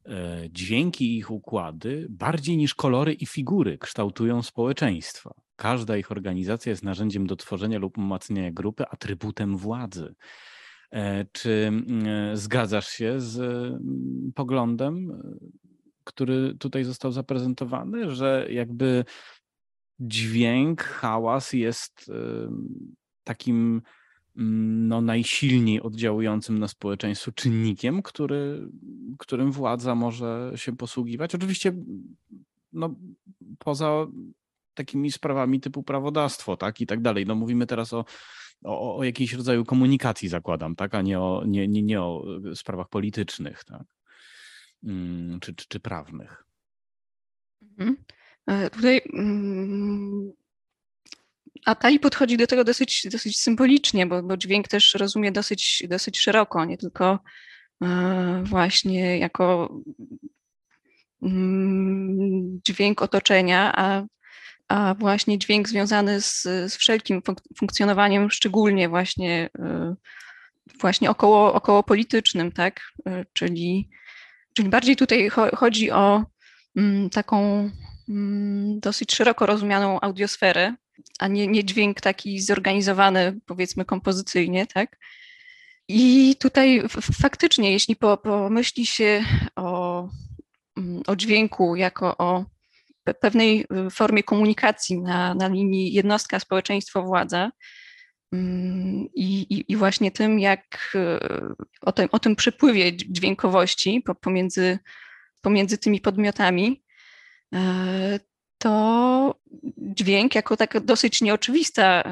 e, 0.06 0.50
dźwięki 0.50 1.06
i 1.06 1.18
ich 1.18 1.32
układy 1.32 2.08
bardziej 2.10 2.58
niż 2.58 2.76
kolory 2.76 3.14
i 3.14 3.26
figury 3.26 3.78
kształtują 3.78 4.42
społeczeństwa. 4.44 5.41
Każda 5.62 5.98
ich 5.98 6.12
organizacja 6.12 6.70
jest 6.70 6.84
narzędziem 6.84 7.28
do 7.28 7.36
tworzenia 7.36 7.80
lub 7.80 7.98
umacniania 7.98 8.52
grupy, 8.52 8.88
atrybutem 8.88 9.58
władzy. 9.58 10.16
E, 10.92 11.26
czy 11.32 11.72
e, 12.06 12.38
zgadzasz 12.38 12.88
się 12.88 13.20
z 13.20 13.40
poglądem, 14.36 15.22
który 16.04 16.56
tutaj 16.60 16.84
został 16.84 17.12
zaprezentowany, 17.12 18.12
że 18.12 18.48
jakby 18.50 19.06
dźwięk, 20.00 20.84
hałas 20.84 21.54
jest 21.54 22.12
takim 23.24 23.82
Mm, 24.38 24.88
no, 24.88 25.02
najsilniej 25.02 25.82
oddziałującym 25.82 26.60
na 26.60 26.68
społeczeństwo 26.68 27.32
czynnikiem, 27.32 28.02
który, 28.02 28.70
którym 29.20 29.52
władza 29.52 29.96
może 29.96 30.52
się 30.56 30.76
posługiwać. 30.78 31.36
Oczywiście 31.36 31.74
no, 32.74 32.96
poza 33.60 34.08
takimi 34.86 35.12
sprawami 35.12 35.60
typu 35.60 35.84
prawodawstwo, 35.84 36.58
tak 36.58 36.82
i 36.82 36.86
tak 36.86 37.02
dalej. 37.02 37.26
No 37.26 37.36
mówimy 37.36 37.68
teraz 37.68 37.94
o, 37.94 38.06
o, 38.64 38.98
o 38.98 39.04
jakiejś 39.04 39.34
rodzaju 39.34 39.66
komunikacji, 39.66 40.30
zakładam, 40.30 40.76
tak, 40.76 40.96
a 40.96 41.02
nie 41.02 41.20
o, 41.20 41.44
nie, 41.46 41.68
nie, 41.68 41.84
nie 41.84 42.02
o 42.02 42.26
sprawach 42.56 42.90
politycznych, 42.90 43.64
tak, 43.64 43.84
mm, 44.84 45.40
czy, 45.40 45.56
czy, 45.56 45.66
czy 45.68 45.80
prawnych. 45.80 46.44
Mhm. 47.62 47.98
E, 48.48 48.70
tutaj 48.70 49.02
mm, 49.14 50.32
a 51.66 51.76
Tali 51.76 52.00
podchodzi 52.00 52.38
do 52.38 52.48
tego 52.48 52.64
dosyć, 52.64 53.08
dosyć 53.12 53.40
symbolicznie, 53.40 54.06
bo, 54.06 54.24
bo 54.24 54.38
dźwięk 54.38 54.68
też 54.68 54.94
rozumie 54.94 55.32
dosyć, 55.32 55.84
dosyć 55.90 56.20
szeroko, 56.20 56.66
nie 56.66 56.78
tylko 56.78 57.20
e, 57.84 58.44
właśnie 58.46 59.18
jako 59.18 59.76
mm, 61.22 62.62
dźwięk 62.66 63.02
otoczenia, 63.02 63.74
a, 63.76 64.06
a 64.72 64.96
właśnie 65.00 65.40
dźwięk 65.40 65.70
związany 65.70 66.22
z, 66.22 66.42
z 66.44 66.76
wszelkim 66.76 67.22
funkcjonowaniem, 67.58 68.32
szczególnie 68.32 68.90
właśnie, 68.90 69.50
e, 69.60 69.96
właśnie 70.82 71.10
około, 71.10 71.54
około 71.54 71.84
politycznym, 71.84 72.52
tak? 72.52 72.82
E, 73.08 73.26
czyli, 73.34 73.90
czyli 74.54 74.70
bardziej 74.70 74.96
tutaj 74.96 75.30
chodzi 75.56 75.92
o 75.92 76.26
mm, 76.76 77.10
taką 77.10 77.70
mm, 78.10 78.80
dosyć 78.80 79.16
szeroko 79.16 79.46
rozumianą 79.46 80.02
audiosferę, 80.02 80.76
a 81.20 81.28
nie, 81.28 81.48
nie 81.48 81.64
dźwięk 81.66 82.02
taki 82.02 82.42
zorganizowany, 82.42 83.40
powiedzmy, 83.46 83.86
kompozycyjnie, 83.86 84.68
tak? 84.68 84.98
I 85.88 86.36
tutaj 86.40 86.84
faktycznie, 87.22 87.72
jeśli 87.72 87.96
pomyśli 87.96 88.86
się 88.86 89.24
o, 89.56 90.08
mm, 90.78 91.02
o 91.08 91.16
dźwięku 91.16 91.76
jako 91.76 92.18
o 92.18 92.46
pewnej 93.04 93.66
y, 93.88 93.90
formie 93.90 94.24
komunikacji 94.24 95.02
na, 95.02 95.36
na 95.36 95.48
linii 95.48 95.94
jednostka, 95.94 96.40
społeczeństwo, 96.40 97.04
władza, 97.04 97.52
mm, 98.34 99.08
i, 99.16 99.42
i, 99.42 99.72
i, 99.72 99.76
właśnie 99.76 100.12
tym, 100.12 100.40
jak 100.40 100.92
y, 100.96 101.20
o 101.82 101.92
tym, 101.92 102.08
o 102.12 102.20
tym 102.20 102.36
przepływie 102.36 102.98
dźwiękowości 102.98 104.04
pomiędzy, 104.22 104.80
pomiędzy 105.42 105.78
tymi 105.78 106.02
podmiotami, 106.02 106.84
e, 107.56 108.20
to 108.58 109.36
dźwięk 109.78 110.36
jako 110.36 110.58
taka 110.58 110.80
dosyć 110.80 111.22
nieoczywista 111.22 112.04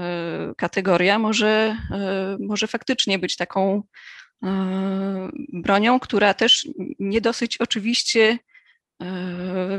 kategoria 0.57 1.19
może, 1.19 1.77
może 2.39 2.67
faktycznie 2.67 3.19
być 3.19 3.35
taką 3.35 3.83
bronią, 5.53 5.99
która 5.99 6.33
też 6.33 6.67
nie 6.99 7.21
dosyć 7.21 7.57
oczywiście 7.57 8.39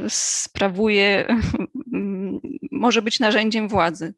sprawuje, 0.09 1.37
może 2.71 3.03
być 3.03 3.21
narzędziem 3.21 3.69
władzy. 3.69 4.15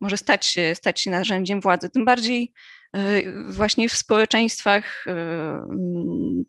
Może 0.00 0.16
stać 0.16 0.46
się, 0.46 0.74
stać 0.74 1.00
się 1.00 1.10
narzędziem 1.10 1.60
władzy. 1.60 1.90
Tym 1.90 2.04
bardziej 2.04 2.52
właśnie 3.48 3.88
w 3.88 3.92
społeczeństwach 3.92 5.06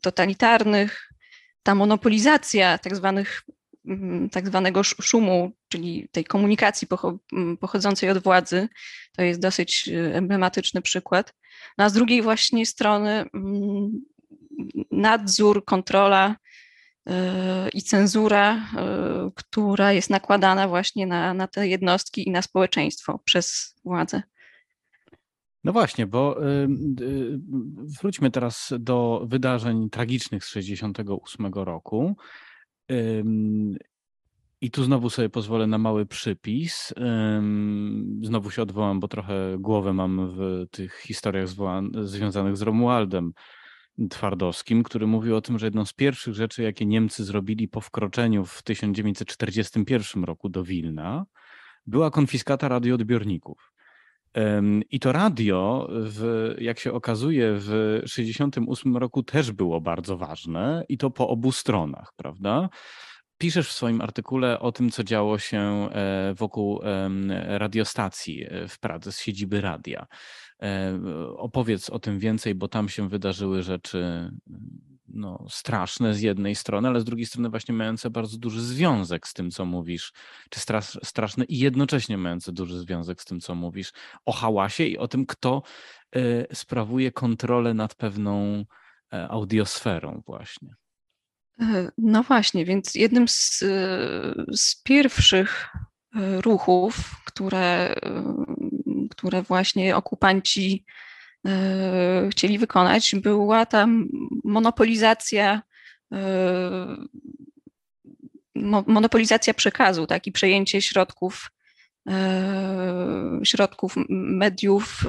totalitarnych 0.02 1.10
ta 1.64 1.76
monopolizacja 1.76 2.78
tak 2.78 2.96
zwanych 2.96 3.44
Mm, 3.88 4.30
tak 4.30 4.48
zwanego 4.48 4.84
szumu, 4.84 5.52
czyli 5.68 6.10
tej 6.12 6.24
komunikacji 6.24 6.88
mm, 7.34 7.58
pochodzącej 7.58 8.10
od 8.10 8.24
władzy. 8.24 8.70
To 9.18 9.24
jest 9.24 9.40
dosyć 9.40 9.90
emblematyczny 10.14 10.82
przykład. 10.82 11.34
No 11.78 11.86
a 11.86 11.90
z 11.90 11.94
drugiej 11.94 12.22
właśnie 12.22 12.66
strony 12.66 13.26
mm, 13.34 13.92
nadzór, 14.92 15.66
kontrola 15.66 16.36
i 17.74 17.82
cenzura, 17.82 18.58
y, 18.58 19.32
która 19.36 19.94
jest 19.94 20.10
nakładana 20.10 20.68
właśnie 20.68 21.08
na, 21.08 21.34
na 21.34 21.48
te 21.48 21.68
jednostki 21.68 22.28
i 22.28 22.32
na 22.32 22.42
społeczeństwo 22.42 23.20
przez 23.26 23.76
władzę. 23.86 24.22
No 25.64 25.74
właśnie, 25.74 26.08
bo 26.08 26.38
wróćmy 28.02 28.32
teraz 28.32 28.74
do 28.80 29.26
wydarzeń 29.28 29.90
tragicznych 29.90 30.46
z 30.46 30.48
1968 30.48 31.54
roku. 31.54 32.16
I 34.62 34.72
tu 34.72 34.84
znowu 34.84 35.10
sobie 35.10 35.30
pozwolę 35.30 35.68
na 35.68 35.78
mały 35.78 36.06
przypis. 36.06 36.94
Znowu 38.22 38.52
się 38.52 38.62
odwołam, 38.62 39.00
bo 39.00 39.08
trochę 39.08 39.58
głowę 39.60 39.94
mam 39.94 40.32
w 40.38 40.66
tych 40.72 41.00
historiach 41.00 41.48
związanych 42.04 42.58
z 42.58 42.62
Romualdem 42.62 43.34
Twardowskim, 44.10 44.84
który 44.84 45.08
mówił 45.08 45.36
o 45.36 45.42
tym, 45.42 45.60
że 45.60 45.68
jedną 45.68 45.86
z 45.86 45.94
pierwszych 45.94 46.34
rzeczy, 46.34 46.64
jakie 46.64 46.86
Niemcy 46.86 47.24
zrobili 47.24 47.68
po 47.68 47.82
wkroczeniu 47.82 48.46
w 48.46 48.64
1941 48.64 50.24
roku 50.24 50.50
do 50.50 50.64
Wilna, 50.64 51.26
była 51.88 52.12
konfiskata 52.12 52.68
radioodbiorników. 52.68 53.72
I 54.92 55.00
to 55.00 55.12
radio, 55.12 55.90
w, 55.92 56.54
jak 56.58 56.80
się 56.80 56.94
okazuje, 56.94 57.54
w 57.54 57.66
1968 58.04 58.98
roku 58.98 59.24
też 59.24 59.52
było 59.52 59.82
bardzo 59.82 60.18
ważne 60.18 60.86
i 60.90 60.98
to 60.98 61.12
po 61.12 61.30
obu 61.30 61.52
stronach, 61.52 62.14
prawda? 62.16 62.70
Piszesz 63.38 63.70
w 63.70 63.72
swoim 63.72 64.02
artykule 64.02 64.60
o 64.60 64.72
tym, 64.72 64.90
co 64.90 65.04
działo 65.04 65.40
się 65.40 65.60
e, 65.92 66.34
wokół 66.38 66.82
radiostacji 67.48 68.44
e, 68.44 68.68
w 68.68 68.80
Pradze 68.80 69.12
z 69.12 69.20
siedziby 69.20 69.62
radia. 69.62 70.08
E, 70.62 71.00
opowiedz 71.38 71.90
o 71.90 72.00
tym 72.00 72.20
więcej, 72.20 72.56
bo 72.56 72.68
tam 72.68 72.90
się 72.90 73.10
wydarzyły 73.10 73.64
rzeczy 73.64 74.32
no, 75.08 75.46
straszne 75.50 76.14
z 76.14 76.22
jednej 76.22 76.56
strony, 76.56 76.88
ale 76.88 77.02
z 77.02 77.06
drugiej 77.06 77.26
strony 77.26 77.50
właśnie 77.50 77.74
mające 77.74 78.10
bardzo 78.10 78.38
duży 78.38 78.62
związek 78.62 79.28
z 79.28 79.34
tym, 79.34 79.52
co 79.52 79.66
mówisz, 79.66 80.14
czy 80.50 80.60
strasz, 80.60 81.00
straszne 81.04 81.46
i 81.46 81.60
jednocześnie 81.60 82.18
mające 82.18 82.52
duży 82.52 82.80
związek 82.80 83.22
z 83.22 83.26
tym, 83.26 83.40
co 83.40 83.56
mówisz 83.56 83.92
o 84.26 84.32
hałasie 84.32 84.84
i 84.84 84.98
o 84.98 85.08
tym, 85.08 85.26
kto 85.26 85.64
y, 86.16 86.46
sprawuje 86.54 87.12
kontrolę 87.12 87.74
nad 87.74 87.96
pewną 87.96 88.60
y, 88.62 88.66
audiosferą 89.12 90.22
właśnie. 90.26 90.76
E, 91.62 91.92
no 91.98 92.24
właśnie, 92.24 92.66
więc 92.66 92.96
jednym 92.96 93.28
z, 93.28 93.60
z 94.52 94.82
pierwszych 94.84 95.70
ruchów, 96.42 97.22
które, 97.26 97.96
które 99.10 99.42
właśnie 99.42 99.96
okupanci 99.96 100.86
E, 101.46 102.30
chcieli 102.32 102.60
wykonać, 102.60 103.16
była 103.16 103.66
ta 103.66 103.88
monopolizacja 104.44 105.62
e, 106.14 106.98
monopolizacja 108.88 109.54
przekazu, 109.54 110.08
tak, 110.08 110.28
i 110.28 110.32
przejęcie 110.32 110.82
środków, 110.82 111.52
e, 112.10 113.40
środków 113.44 113.96
mediów 114.10 115.04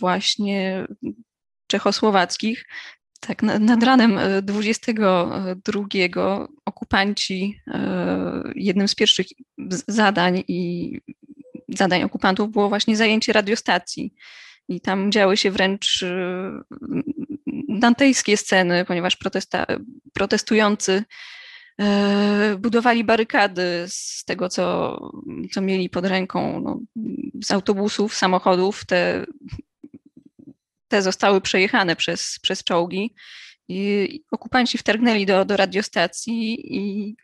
właśnie 0.00 0.86
czechosłowackich. 1.66 2.64
Tak, 3.20 3.42
nad 3.42 3.82
ranem 3.82 4.18
22 4.42 6.48
okupanci, 6.64 7.60
jednym 8.54 8.88
z 8.88 8.94
pierwszych 8.94 9.26
zadań 9.88 10.44
i 10.48 11.00
zadań 11.76 12.02
okupantów 12.02 12.52
było 12.52 12.68
właśnie 12.68 12.96
zajęcie 12.96 13.32
radiostacji 13.32 14.14
i 14.68 14.80
tam 14.80 15.12
działy 15.12 15.36
się 15.36 15.50
wręcz 15.50 16.02
y, 16.02 16.50
dantejskie 17.68 18.36
sceny, 18.36 18.84
ponieważ 18.84 19.16
protesta, 19.16 19.66
protestujący 20.12 21.04
budowali 22.58 23.04
barykady 23.04 23.84
z 23.88 24.24
tego, 24.24 24.48
co, 24.48 24.98
co 25.52 25.60
mieli 25.60 25.90
pod 25.90 26.06
ręką, 26.06 26.60
no, 26.60 26.80
z 27.44 27.50
autobusów, 27.50 28.14
samochodów. 28.14 28.84
Te, 28.84 29.26
te 30.88 31.02
zostały 31.02 31.40
przejechane 31.40 31.96
przez, 31.96 32.38
przez 32.42 32.64
czołgi. 32.64 33.14
I 33.68 34.24
okupanci 34.30 34.78
wtargnęli 34.78 35.26
do, 35.26 35.44
do 35.44 35.56
radiostacji 35.56 36.76
i 36.76 37.16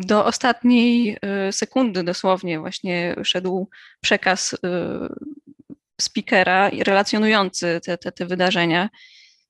do 0.00 0.24
ostatniej 0.24 1.16
e, 1.22 1.52
sekundy 1.52 2.02
dosłownie 2.02 2.60
właśnie 2.60 3.16
szedł 3.24 3.68
przekaz 4.00 4.54
e, 4.64 5.08
speakera 6.00 6.70
relacjonujący 6.70 7.80
te, 7.84 7.98
te, 7.98 8.12
te 8.12 8.26
wydarzenia. 8.26 8.90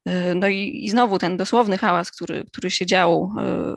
E, 0.04 0.34
no 0.34 0.48
i, 0.48 0.84
i 0.84 0.90
znowu 0.90 1.18
ten 1.18 1.36
dosłowny 1.36 1.78
hałas, 1.78 2.10
który, 2.10 2.44
który 2.44 2.70
się 2.70 2.86
dział 2.86 3.32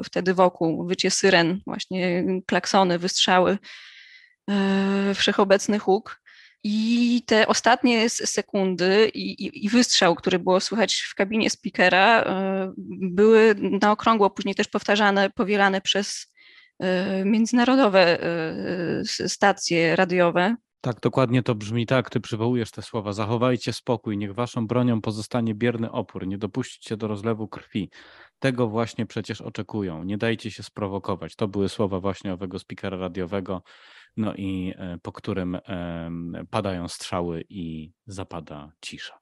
wtedy 0.06 0.34
wokół, 0.34 0.88
wycie 0.88 1.12
syren, 1.12 1.62
właśnie 1.68 2.26
klaksony, 2.48 3.00
wystrzały, 3.00 3.58
wszechobecny 5.16 5.80
huk. 5.80 6.22
I 6.64 7.24
te 7.28 7.48
ostatnie 7.48 8.10
sekundy 8.10 9.12
i, 9.14 9.32
i, 9.46 9.66
i, 9.66 9.70
wystrzał, 9.70 10.16
który 10.16 10.40
było 10.40 10.60
słychać 10.60 10.96
w 10.96 11.16
kabinie 11.16 11.50
speakera, 11.50 12.26
były 13.02 13.56
na 13.82 13.92
okrągło 13.92 14.30
później 14.30 14.56
też 14.56 14.68
powtarzane, 14.68 15.30
powielane 15.30 15.82
przez 15.82 16.28
Y, 16.28 16.35
międzynarodowe 17.26 18.20
y, 19.00 19.30
stacje 19.30 19.96
radiowe. 19.96 20.56
Tak, 20.82 21.00
dokładnie 21.00 21.44
to 21.44 21.56
brzmi 21.56 21.86
tak. 21.86 22.10
Ty 22.10 22.20
przywołujesz 22.20 22.72
te 22.72 22.82
słowa. 22.82 23.14
Zachowajcie 23.14 23.74
spokój, 23.74 24.18
niech 24.18 24.34
waszą 24.34 24.68
bronią 24.68 25.02
pozostanie 25.02 25.56
bierny 25.56 25.92
opór, 25.92 26.28
nie 26.28 26.38
dopuśćcie 26.38 26.98
do 26.98 27.08
rozlewu 27.08 27.48
krwi. 27.48 27.90
Tego 28.40 28.68
właśnie 28.68 29.06
przecież 29.06 29.42
oczekują. 29.42 30.04
Nie 30.04 30.18
dajcie 30.18 30.52
się 30.52 30.64
sprowokować. 30.64 31.36
To 31.36 31.48
były 31.48 31.70
słowa 31.70 32.00
właśnie 32.00 32.34
owego 32.34 32.60
spikera 32.60 32.98
radiowego, 32.98 33.64
no 34.18 34.36
i 34.36 34.74
e, 34.78 34.98
po 35.02 35.12
którym 35.12 35.58
padają 36.50 36.88
strzały 36.88 37.46
i 37.50 37.92
zapada 38.08 38.72
cisza. 38.82 39.20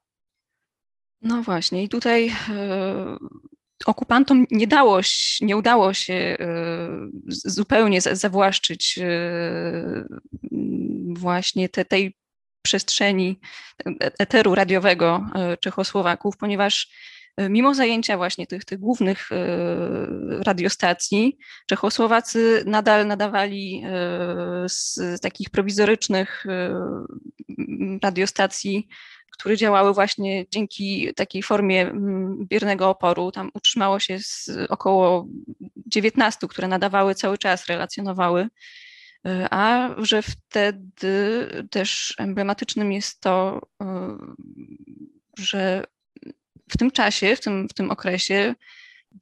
No 1.22 1.42
właśnie, 1.42 1.82
i 1.82 1.88
tutaj 1.88 2.28
e, 2.50 3.16
okupantom 3.86 4.46
nie, 4.50 4.66
dało, 4.66 5.00
nie 5.40 5.56
udało 5.56 5.94
się 5.94 6.14
e, 6.14 6.36
zupełnie 7.28 8.00
zawłaszczyć 8.00 8.98
e, 8.98 10.04
właśnie 11.14 11.68
te, 11.68 11.84
tej 11.84 12.16
przestrzeni 12.62 13.40
eteru 14.18 14.54
radiowego 14.54 15.26
e, 15.34 15.56
Czechosłowaków, 15.56 16.36
ponieważ 16.36 16.88
mimo 17.50 17.74
zajęcia 17.74 18.16
właśnie 18.16 18.46
tych, 18.46 18.64
tych 18.64 18.78
głównych 18.78 19.30
radiostacji, 20.40 21.38
Czechosłowacy 21.66 22.62
nadal 22.66 23.06
nadawali 23.06 23.84
z 24.66 25.00
takich 25.20 25.50
prowizorycznych 25.50 26.44
radiostacji 28.02 28.88
które 29.38 29.56
działały 29.56 29.94
właśnie 29.94 30.44
dzięki 30.50 31.14
takiej 31.14 31.42
formie 31.42 31.82
mm, 31.82 32.46
biernego 32.46 32.88
oporu. 32.88 33.32
Tam 33.32 33.50
utrzymało 33.54 33.98
się 33.98 34.18
około 34.68 35.26
19, 35.86 36.48
które 36.48 36.68
nadawały 36.68 37.14
cały 37.14 37.38
czas, 37.38 37.66
relacjonowały. 37.66 38.42
Y, 38.42 38.50
a 39.50 39.90
że 39.98 40.22
wtedy 40.22 41.46
też 41.70 42.14
emblematycznym 42.18 42.92
jest 42.92 43.20
to, 43.20 43.60
y, 43.82 43.86
że 45.38 45.84
w 46.70 46.76
tym 46.78 46.90
czasie, 46.90 47.36
w 47.36 47.40
tym, 47.40 47.68
w 47.68 47.74
tym 47.74 47.90
okresie, 47.90 48.54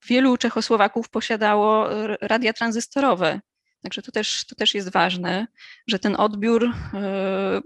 wielu 0.09 0.37
Czechosłowaków 0.37 1.09
posiadało 1.09 1.89
radia 2.21 2.53
tranzystorowe. 2.53 3.41
Także 3.83 4.03
to 4.03 4.13
też, 4.13 4.45
to 4.47 4.55
też 4.55 4.75
jest 4.75 4.93
ważne, 4.93 5.47
że 5.87 5.99
ten 5.99 6.17
odbiór 6.17 6.65
e, 6.65 6.71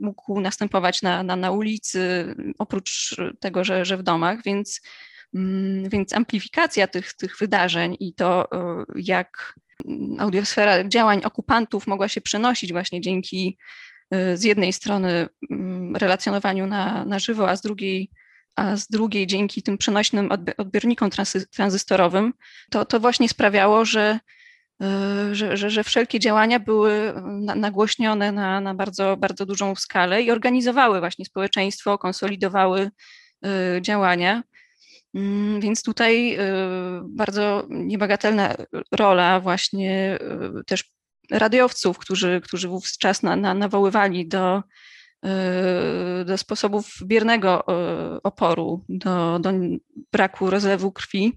mógł 0.00 0.40
następować 0.40 1.02
na, 1.02 1.22
na, 1.22 1.37
na 1.37 1.50
ulicy, 1.50 2.35
oprócz 2.59 3.16
tego, 3.40 3.64
że, 3.64 3.85
że 3.85 3.96
w 3.96 4.02
domach, 4.02 4.42
więc, 4.44 4.81
mm, 5.35 5.88
więc 5.88 6.12
amplifikacja 6.12 6.87
tych, 6.87 7.14
tych 7.14 7.38
wydarzeń 7.38 7.96
i 8.00 8.14
to, 8.14 8.52
e, 8.52 8.85
jak 8.96 9.55
audiosfera 10.18 10.88
działań 10.88 11.20
okupantów 11.24 11.87
mogła 11.87 12.09
się 12.09 12.20
przenosić 12.20 12.72
właśnie 12.72 13.00
dzięki 13.00 13.59
e, 14.11 14.37
z 14.37 14.44
jednej 14.44 14.72
strony 14.72 15.29
mm, 15.50 15.96
relacjonowaniu 15.96 16.66
na, 16.66 17.05
na 17.05 17.18
żywo, 17.18 17.50
a 17.50 17.57
z 17.57 17.62
drugiej 17.62 18.11
a 18.57 18.76
z 18.76 18.88
drugiej 18.88 19.26
dzięki 19.26 19.62
tym 19.62 19.79
przenośnym 19.79 20.29
odbiornikom 20.59 21.11
tranzystorowym, 21.50 22.33
to, 22.70 22.85
to 22.85 23.00
właśnie 23.00 23.29
sprawiało, 23.29 23.85
że 23.85 24.18
że, 25.32 25.56
że, 25.56 25.70
że 25.70 25.84
wszelkie 25.84 26.20
działania 26.20 26.60
były 26.60 27.12
nagłośnione 27.56 28.32
na, 28.32 28.60
na 28.60 28.74
bardzo, 28.74 29.16
bardzo 29.16 29.46
dużą 29.46 29.74
skalę 29.74 30.22
i 30.22 30.30
organizowały 30.30 31.00
właśnie 31.00 31.24
społeczeństwo, 31.24 31.98
konsolidowały 31.98 32.90
e, 33.44 33.82
działania. 33.82 34.42
Mm, 35.14 35.60
więc 35.60 35.82
tutaj 35.82 36.34
e, 36.34 36.40
bardzo 37.08 37.66
niebagatelna 37.70 38.54
rola 38.92 39.40
właśnie 39.40 40.18
też 40.66 40.84
radiowców, 41.30 41.98
którzy, 41.98 42.40
którzy 42.44 42.68
wówczas 42.68 43.22
na, 43.22 43.36
na, 43.36 43.54
nawoływali 43.54 44.28
do, 44.28 44.62
do 46.24 46.38
sposobów 46.38 46.86
biernego 47.02 47.64
oporu, 48.22 48.84
do, 48.88 49.38
do 49.38 49.52
braku 50.12 50.50
rozlewu 50.50 50.92
krwi, 50.92 51.32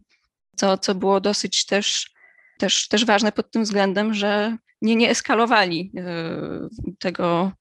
co, 0.56 0.78
co 0.78 0.96
było 0.96 1.22
dosyć 1.22 1.66
też 1.66 2.14
też, 2.60 2.88
też 2.88 3.06
ważne 3.06 3.32
pod 3.32 3.52
tym 3.52 3.64
względem, 3.64 4.14
że 4.14 4.58
nie, 4.82 4.96
nie 4.96 5.10
eskalowali 5.10 5.92
e, 5.98 6.68
tego, 7.00 7.52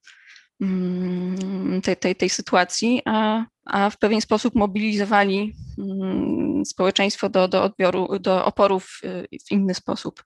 mm, 0.60 1.82
tej, 1.82 1.96
tej, 1.96 2.16
tej 2.16 2.28
sytuacji, 2.28 3.02
a, 3.04 3.44
a 3.64 3.90
w 3.90 3.98
pewien 3.98 4.20
sposób 4.20 4.54
mobilizowali 4.54 5.54
mm, 5.78 6.64
społeczeństwo 6.64 7.28
do, 7.28 7.48
do 7.48 7.62
odbioru, 7.62 8.18
do 8.18 8.44
oporów 8.44 9.00
e, 9.04 9.22
w 9.46 9.52
inny 9.52 9.74
sposób. 9.74 10.24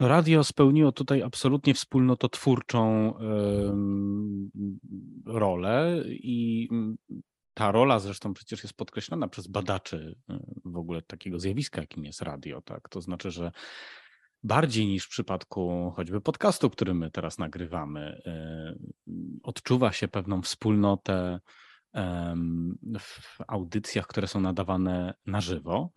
No 0.00 0.08
radio 0.08 0.44
spełniło 0.44 0.92
tutaj 0.92 1.22
absolutnie 1.22 1.74
wspólnototwórczą 1.74 3.14
rolę 5.26 6.04
i 6.08 6.68
ta 7.60 7.72
rola 7.72 7.98
zresztą 7.98 8.34
przecież 8.34 8.62
jest 8.62 8.76
podkreślona 8.76 9.28
przez 9.28 9.46
badaczy 9.46 10.16
y, 10.30 10.34
w 10.64 10.76
ogóle 10.76 11.02
takiego 11.02 11.38
zjawiska, 11.38 11.80
jakim 11.80 12.04
jest 12.04 12.22
radio, 12.22 12.62
tak? 12.62 12.88
To 12.88 13.00
znaczy, 13.00 13.30
że 13.30 13.52
bardziej 14.42 14.86
niż 14.86 15.04
w 15.04 15.08
przypadku 15.08 15.92
choćby 15.96 16.20
podcastu, 16.20 16.70
który 16.70 16.94
my 16.94 17.10
teraz 17.10 17.38
nagrywamy, 17.38 18.22
y, 18.26 19.10
odczuwa 19.42 19.92
się 19.92 20.08
pewną 20.08 20.42
wspólnotę 20.42 21.40
w 23.00 23.38
audycjach, 23.48 24.06
które 24.06 24.26
są 24.26 24.40
nadawane 24.40 25.14
na 25.26 25.40
żywo. 25.40 25.90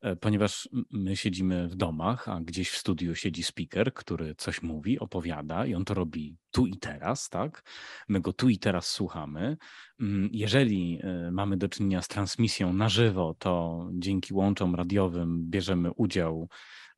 E, 0.00 0.16
ponieważ 0.16 0.68
my 0.90 1.16
siedzimy 1.16 1.68
w 1.68 1.76
domach, 1.76 2.28
a 2.28 2.40
gdzieś 2.40 2.70
w 2.70 2.76
studiu 2.76 3.14
siedzi 3.14 3.42
speaker, 3.42 3.94
który 3.94 4.34
coś 4.34 4.62
mówi, 4.62 4.98
opowiada 4.98 5.66
i 5.66 5.74
on 5.74 5.84
to 5.84 5.94
robi 5.94 6.36
tu 6.50 6.66
i 6.66 6.76
teraz, 6.76 7.28
tak? 7.28 7.62
My 8.08 8.20
go 8.20 8.32
tu 8.32 8.48
i 8.48 8.58
teraz 8.58 8.90
słuchamy. 8.90 9.56
Mm, 10.00 10.28
jeżeli 10.32 11.00
e, 11.02 11.30
mamy 11.30 11.56
do 11.56 11.68
czynienia 11.68 12.02
z 12.02 12.08
transmisją 12.08 12.72
na 12.72 12.88
żywo, 12.88 13.34
to 13.38 13.84
dzięki 13.92 14.34
łączom 14.34 14.74
radiowym 14.74 15.50
bierzemy 15.50 15.92
udział 15.92 16.48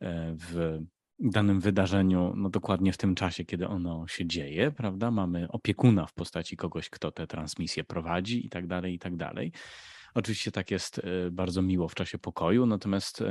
e, 0.00 0.36
w 0.36 0.78
danym 1.20 1.60
wydarzeniu, 1.60 2.32
no 2.36 2.50
dokładnie 2.50 2.92
w 2.92 2.96
tym 2.96 3.14
czasie, 3.14 3.44
kiedy 3.44 3.68
ono 3.68 4.08
się 4.08 4.26
dzieje, 4.26 4.70
prawda? 4.70 5.10
Mamy 5.10 5.48
opiekuna 5.48 6.06
w 6.06 6.14
postaci 6.14 6.56
kogoś, 6.56 6.90
kto 6.90 7.12
tę 7.12 7.26
transmisję 7.26 7.84
prowadzi 7.84 8.46
i 8.46 8.48
tak 8.48 8.66
dalej, 8.66 8.94
i 8.94 8.98
tak 8.98 9.16
dalej. 9.16 9.52
Oczywiście 10.14 10.52
tak 10.52 10.70
jest 10.70 10.98
e, 10.98 11.30
bardzo 11.30 11.62
miło 11.62 11.88
w 11.88 11.94
czasie 11.94 12.18
pokoju, 12.18 12.66
natomiast 12.66 13.22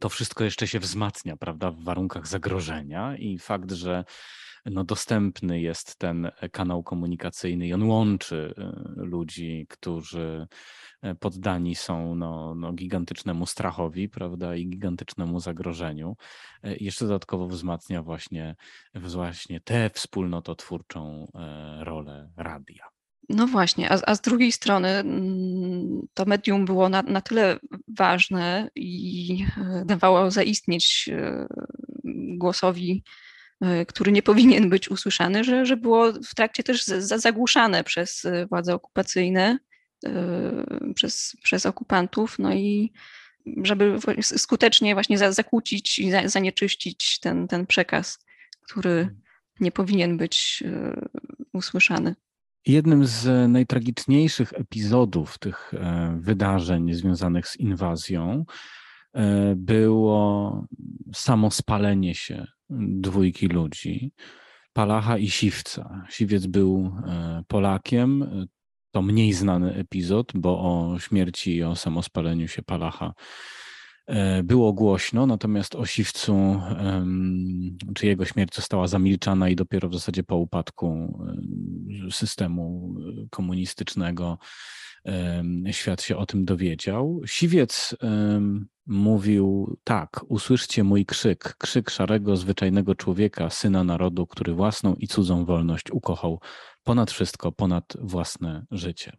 to 0.00 0.08
wszystko 0.08 0.44
jeszcze 0.44 0.66
się 0.66 0.78
wzmacnia, 0.78 1.36
prawda, 1.36 1.70
w 1.70 1.84
warunkach 1.84 2.26
zagrożenia 2.26 3.16
i 3.16 3.38
fakt, 3.38 3.72
że 3.72 4.04
no, 4.66 4.84
dostępny 4.84 5.60
jest 5.60 5.98
ten 5.98 6.30
kanał 6.52 6.82
komunikacyjny 6.82 7.66
i 7.66 7.74
on 7.74 7.82
łączy 7.82 8.54
e, 8.58 8.72
ludzi, 8.96 9.66
którzy 9.68 10.46
e, 11.02 11.14
poddani 11.14 11.74
są 11.74 12.14
no, 12.14 12.54
no, 12.54 12.72
gigantycznemu 12.72 13.46
strachowi, 13.46 14.08
prawda, 14.08 14.56
i 14.56 14.68
gigantycznemu 14.68 15.40
zagrożeniu. 15.40 16.16
Jeszcze 16.62 17.04
dodatkowo 17.04 17.46
wzmacnia 17.46 18.02
właśnie, 18.02 18.56
właśnie 18.94 19.60
tę 19.60 19.90
wspólnototwórczą 19.90 21.32
rolę 21.80 22.30
radia. 22.36 22.99
No 23.32 23.46
właśnie, 23.46 23.92
a, 23.92 23.98
a, 24.06 24.14
z 24.14 24.20
drugiej 24.20 24.52
strony 24.52 24.88
mm, 24.88 26.06
to 26.14 26.24
medium 26.24 26.64
było 26.64 26.88
na, 26.88 27.02
na 27.02 27.20
tyle 27.20 27.58
ważne 27.88 28.70
i 28.74 29.46
e, 29.56 29.84
dawało 29.86 30.30
zaistnieć 30.30 31.10
e, 31.12 31.46
głosowi, 32.38 33.04
e, 33.60 33.86
który 33.86 34.12
nie 34.12 34.22
powinien 34.22 34.70
być 34.70 34.90
usłyszany, 34.90 35.44
że, 35.44 35.66
że 35.66 35.76
było 35.76 36.12
w 36.12 36.34
trakcie 36.34 36.62
też 36.62 36.84
zagłuszane 36.98 37.84
przez 37.84 38.26
władze 38.48 38.74
okupacyjne, 38.74 39.58
przez, 40.94 41.36
przez 41.42 41.66
okupantów. 41.66 42.38
No 42.38 42.54
i 42.54 42.92
żeby 43.62 43.98
skutecznie 44.22 44.94
właśnie 44.94 45.32
zakłócić 45.32 45.98
i 45.98 46.12
zanieczyścić 46.24 47.20
ten, 47.20 47.48
ten 47.48 47.66
przekaz, 47.66 48.18
który 48.60 49.16
nie 49.60 49.72
powinien 49.72 50.16
być 50.16 50.62
usłyszany. 51.52 52.14
Jednym 52.66 53.06
z 53.06 53.50
najtragiczniejszych 53.50 54.52
epizodów 54.52 55.38
tych 55.38 55.72
wydarzeń 56.16 56.94
związanych 56.94 57.48
z 57.48 57.56
inwazją 57.56 58.44
było 59.56 60.66
samo 61.14 61.50
spalenie 61.50 62.14
się 62.14 62.46
dwójki 62.70 63.46
ludzi, 63.46 64.12
Palacha 64.72 65.18
i 65.18 65.30
Siwca. 65.30 66.04
Siwiec 66.08 66.46
był 66.46 66.92
Polakiem, 67.48 68.24
to 68.90 69.02
mniej 69.02 69.32
znany 69.32 69.74
epizod, 69.74 70.32
bo 70.34 70.60
o 70.60 70.98
śmierci 70.98 71.56
i 71.56 71.62
o 71.62 71.76
samospaleniu 71.76 72.48
się 72.48 72.62
Palacha 72.62 73.06
e, 73.06 73.12
było 74.44 74.72
głośno, 74.72 75.26
natomiast 75.26 75.74
o 75.74 75.86
Siwcu, 75.86 76.60
czy 77.94 78.06
jego 78.06 78.24
śmierć 78.24 78.54
została 78.54 78.86
zamilczana 78.86 79.48
i 79.48 79.56
dopiero 79.56 79.88
w 79.88 79.94
zasadzie 79.94 80.22
po 80.22 80.36
upadku 80.36 81.18
systemu 82.10 82.94
komunistycznego 83.30 84.38
świat 85.70 86.02
się 86.02 86.16
o 86.16 86.26
tym 86.26 86.44
dowiedział. 86.44 87.20
Siwiec 87.26 87.96
mówił 88.90 89.76
tak, 89.84 90.20
usłyszcie 90.28 90.84
mój 90.84 91.06
krzyk, 91.06 91.54
krzyk 91.58 91.90
szarego, 91.90 92.36
zwyczajnego 92.36 92.94
człowieka, 92.94 93.50
syna 93.50 93.84
narodu, 93.84 94.26
który 94.26 94.52
własną 94.52 94.94
i 94.94 95.08
cudzą 95.08 95.44
wolność 95.44 95.90
ukochał 95.90 96.40
ponad 96.84 97.10
wszystko, 97.10 97.52
ponad 97.52 97.84
własne 98.00 98.66
życie. 98.70 99.16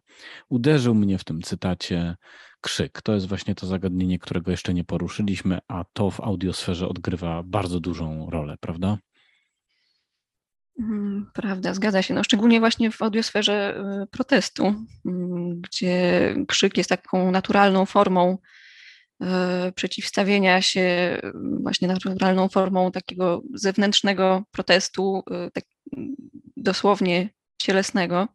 Uderzył 0.48 0.94
mnie 0.94 1.18
w 1.18 1.24
tym 1.24 1.42
cytacie 1.42 2.16
krzyk. 2.60 3.02
To 3.02 3.14
jest 3.14 3.28
właśnie 3.28 3.54
to 3.54 3.66
zagadnienie, 3.66 4.18
którego 4.18 4.50
jeszcze 4.50 4.74
nie 4.74 4.84
poruszyliśmy, 4.84 5.58
a 5.68 5.84
to 5.92 6.10
w 6.10 6.20
audiosferze 6.20 6.88
odgrywa 6.88 7.42
bardzo 7.42 7.80
dużą 7.80 8.30
rolę, 8.30 8.56
prawda? 8.60 8.98
Mhm, 10.80 11.30
prawda, 11.34 11.74
zgadza 11.74 12.02
się. 12.02 12.14
No, 12.14 12.24
szczególnie 12.24 12.60
właśnie 12.60 12.90
w 12.90 13.02
audiosferze 13.02 13.80
y, 14.02 14.06
protestu, 14.06 14.74
mm, 15.06 15.60
gdzie 15.60 16.34
krzyk 16.48 16.76
jest 16.76 16.90
taką 16.90 17.30
naturalną 17.30 17.86
formą 17.86 18.38
przeciwstawienia 19.74 20.62
się, 20.62 20.80
y, 21.24 21.32
właśnie 21.62 21.88
naturalną 21.88 22.48
formą 22.48 22.92
takiego 22.92 23.42
zewnętrznego 23.54 24.44
protestu, 24.50 25.22
tak 25.52 25.64
dosłownie 26.56 27.28
cielesnego, 27.58 28.28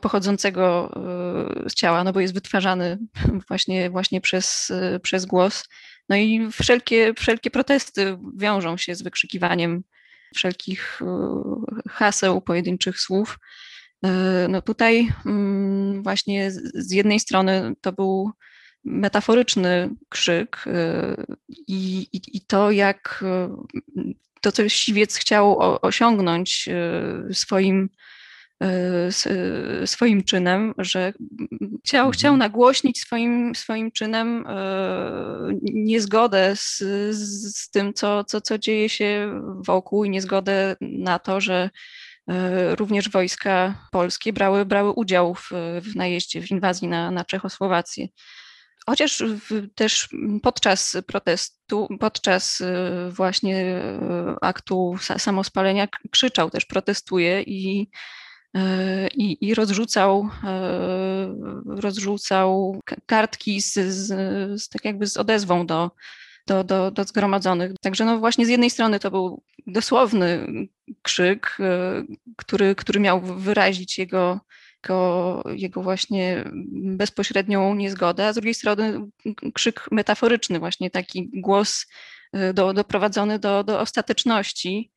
pochodzącego 0.00 0.94
z 1.68 1.74
ciała, 1.74 2.04
no 2.04 2.12
bo 2.12 2.20
jest 2.20 2.34
wytwarzany 2.34 2.98
właśnie, 3.48 3.90
właśnie 3.90 4.20
przez, 4.20 4.72
przez 5.02 5.26
głos. 5.26 5.68
No 6.08 6.16
i 6.16 6.48
wszelkie, 6.52 7.14
wszelkie 7.14 7.50
protesty 7.50 8.18
wiążą 8.36 8.76
się 8.76 8.94
z 8.94 9.02
wykrzykiwaniem 9.02 9.82
wszelkich 10.34 11.00
e, 11.02 11.06
haseł, 11.88 12.40
pojedynczych 12.40 13.00
słów. 13.00 13.38
E, 14.04 14.46
no 14.48 14.62
tutaj 14.62 15.08
mm, 15.26 16.02
właśnie 16.02 16.50
z 16.74 16.92
jednej 16.92 17.20
strony 17.20 17.74
to 17.80 17.92
był 17.92 18.30
metaforyczny 18.84 19.90
krzyk 20.08 20.64
e, 20.66 21.16
i, 21.48 22.06
i, 22.12 22.36
i 22.36 22.40
to, 22.40 22.70
jak 22.70 23.24
to, 24.40 24.52
co 24.52 24.68
siwiec 24.68 25.16
chciał 25.16 25.58
osiągnąć 25.82 26.68
swoim 27.32 27.88
swoim 29.86 30.24
czynem, 30.24 30.74
że 30.78 31.12
chciał, 31.84 32.06
mhm. 32.06 32.12
chciał 32.12 32.36
nagłośnić 32.36 33.00
swoim, 33.00 33.54
swoim 33.54 33.92
czynem 33.92 34.44
niezgodę 35.62 36.56
z, 36.56 36.78
z 37.56 37.70
tym, 37.70 37.94
co, 37.94 38.24
co, 38.24 38.40
co 38.40 38.58
dzieje 38.58 38.88
się 38.88 39.40
wokół 39.66 40.04
i 40.04 40.10
niezgodę 40.10 40.76
na 40.80 41.18
to, 41.18 41.40
że 41.40 41.70
również 42.78 43.08
wojska 43.10 43.74
polskie 43.92 44.32
brały, 44.32 44.64
brały 44.64 44.92
udział 44.92 45.34
w, 45.34 45.50
w 45.82 45.96
najeździe, 45.96 46.42
w 46.42 46.50
inwazji 46.50 46.88
na, 46.88 47.10
na 47.10 47.24
Czechosłowację. 47.24 48.06
Chociaż 48.90 49.22
też 49.74 50.08
podczas 50.42 50.96
protestu, 51.06 51.88
podczas 52.00 52.62
właśnie 53.10 53.82
aktu 54.40 54.96
samospalenia 55.18 55.88
krzyczał 56.10 56.50
też, 56.50 56.64
protestuje 56.64 57.42
i 57.42 57.90
E, 58.56 59.08
i, 59.08 59.48
i 59.48 59.54
rozrzucał, 59.54 60.28
rozrzucał 61.66 62.80
kartki 63.06 63.60
z, 63.60 63.74
z, 63.74 64.06
z, 64.62 64.68
tak 64.68 64.84
jakby 64.84 65.06
z 65.06 65.16
odezwą 65.16 65.66
do, 65.66 65.90
do, 66.46 66.64
do, 66.64 66.90
do 66.90 67.04
zgromadzonych. 67.04 67.72
Także 67.82 68.04
no 68.04 68.18
właśnie 68.18 68.46
z 68.46 68.48
jednej 68.48 68.70
strony 68.70 69.00
to 69.00 69.10
był 69.10 69.42
dosłowny 69.66 70.46
krzyk, 71.02 71.58
który, 72.36 72.74
który 72.74 73.00
miał 73.00 73.20
wyrazić 73.20 73.98
jego, 73.98 74.40
jego, 74.84 75.42
jego 75.54 75.82
właśnie 75.82 76.44
bezpośrednią 76.72 77.74
niezgodę, 77.74 78.26
a 78.26 78.32
z 78.32 78.34
drugiej 78.34 78.54
strony 78.54 79.00
krzyk 79.54 79.86
metaforyczny, 79.90 80.58
właśnie 80.58 80.90
taki 80.90 81.30
głos 81.32 81.86
do, 82.54 82.72
doprowadzony 82.72 83.38
do, 83.38 83.64
do 83.64 83.80
ostateczności, 83.80 84.92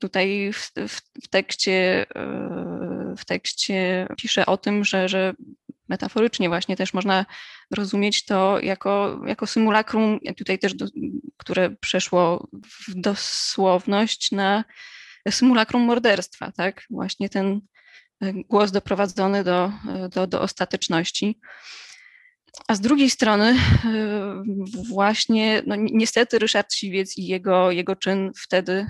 Tutaj 0.00 0.52
w, 0.52 0.72
w, 0.88 1.00
w, 1.24 1.28
tekście, 1.28 2.06
e, 2.16 3.14
w 3.18 3.24
tekście 3.24 4.06
pisze 4.16 4.46
o 4.46 4.56
tym, 4.56 4.84
że, 4.84 5.08
że 5.08 5.34
metaforycznie 5.88 6.48
właśnie 6.48 6.76
też 6.76 6.94
można 6.94 7.26
rozumieć 7.76 8.24
to 8.24 8.60
jako, 8.60 9.20
jako 9.26 9.46
symulakrum, 9.46 10.20
tutaj 10.36 10.58
też, 10.58 10.74
do, 10.74 10.86
które 11.36 11.70
przeszło 11.70 12.48
w 12.52 12.94
dosłowność 12.94 14.32
na 14.32 14.64
symulakrum 15.30 15.82
morderstwa, 15.82 16.52
tak? 16.52 16.84
Właśnie 16.90 17.28
ten 17.28 17.60
głos 18.48 18.70
doprowadzony 18.70 19.44
do, 19.44 19.72
do, 20.10 20.26
do 20.26 20.40
ostateczności. 20.40 21.40
A 22.68 22.74
z 22.74 22.80
drugiej 22.80 23.10
strony, 23.10 23.44
e, 23.44 24.42
właśnie, 24.88 25.62
no 25.66 25.76
niestety 25.76 26.38
Ryszard 26.38 26.74
Siwiec 26.74 27.18
i 27.18 27.26
jego, 27.26 27.70
jego 27.70 27.96
czyn 27.96 28.30
wtedy 28.36 28.72
e, 28.72 28.86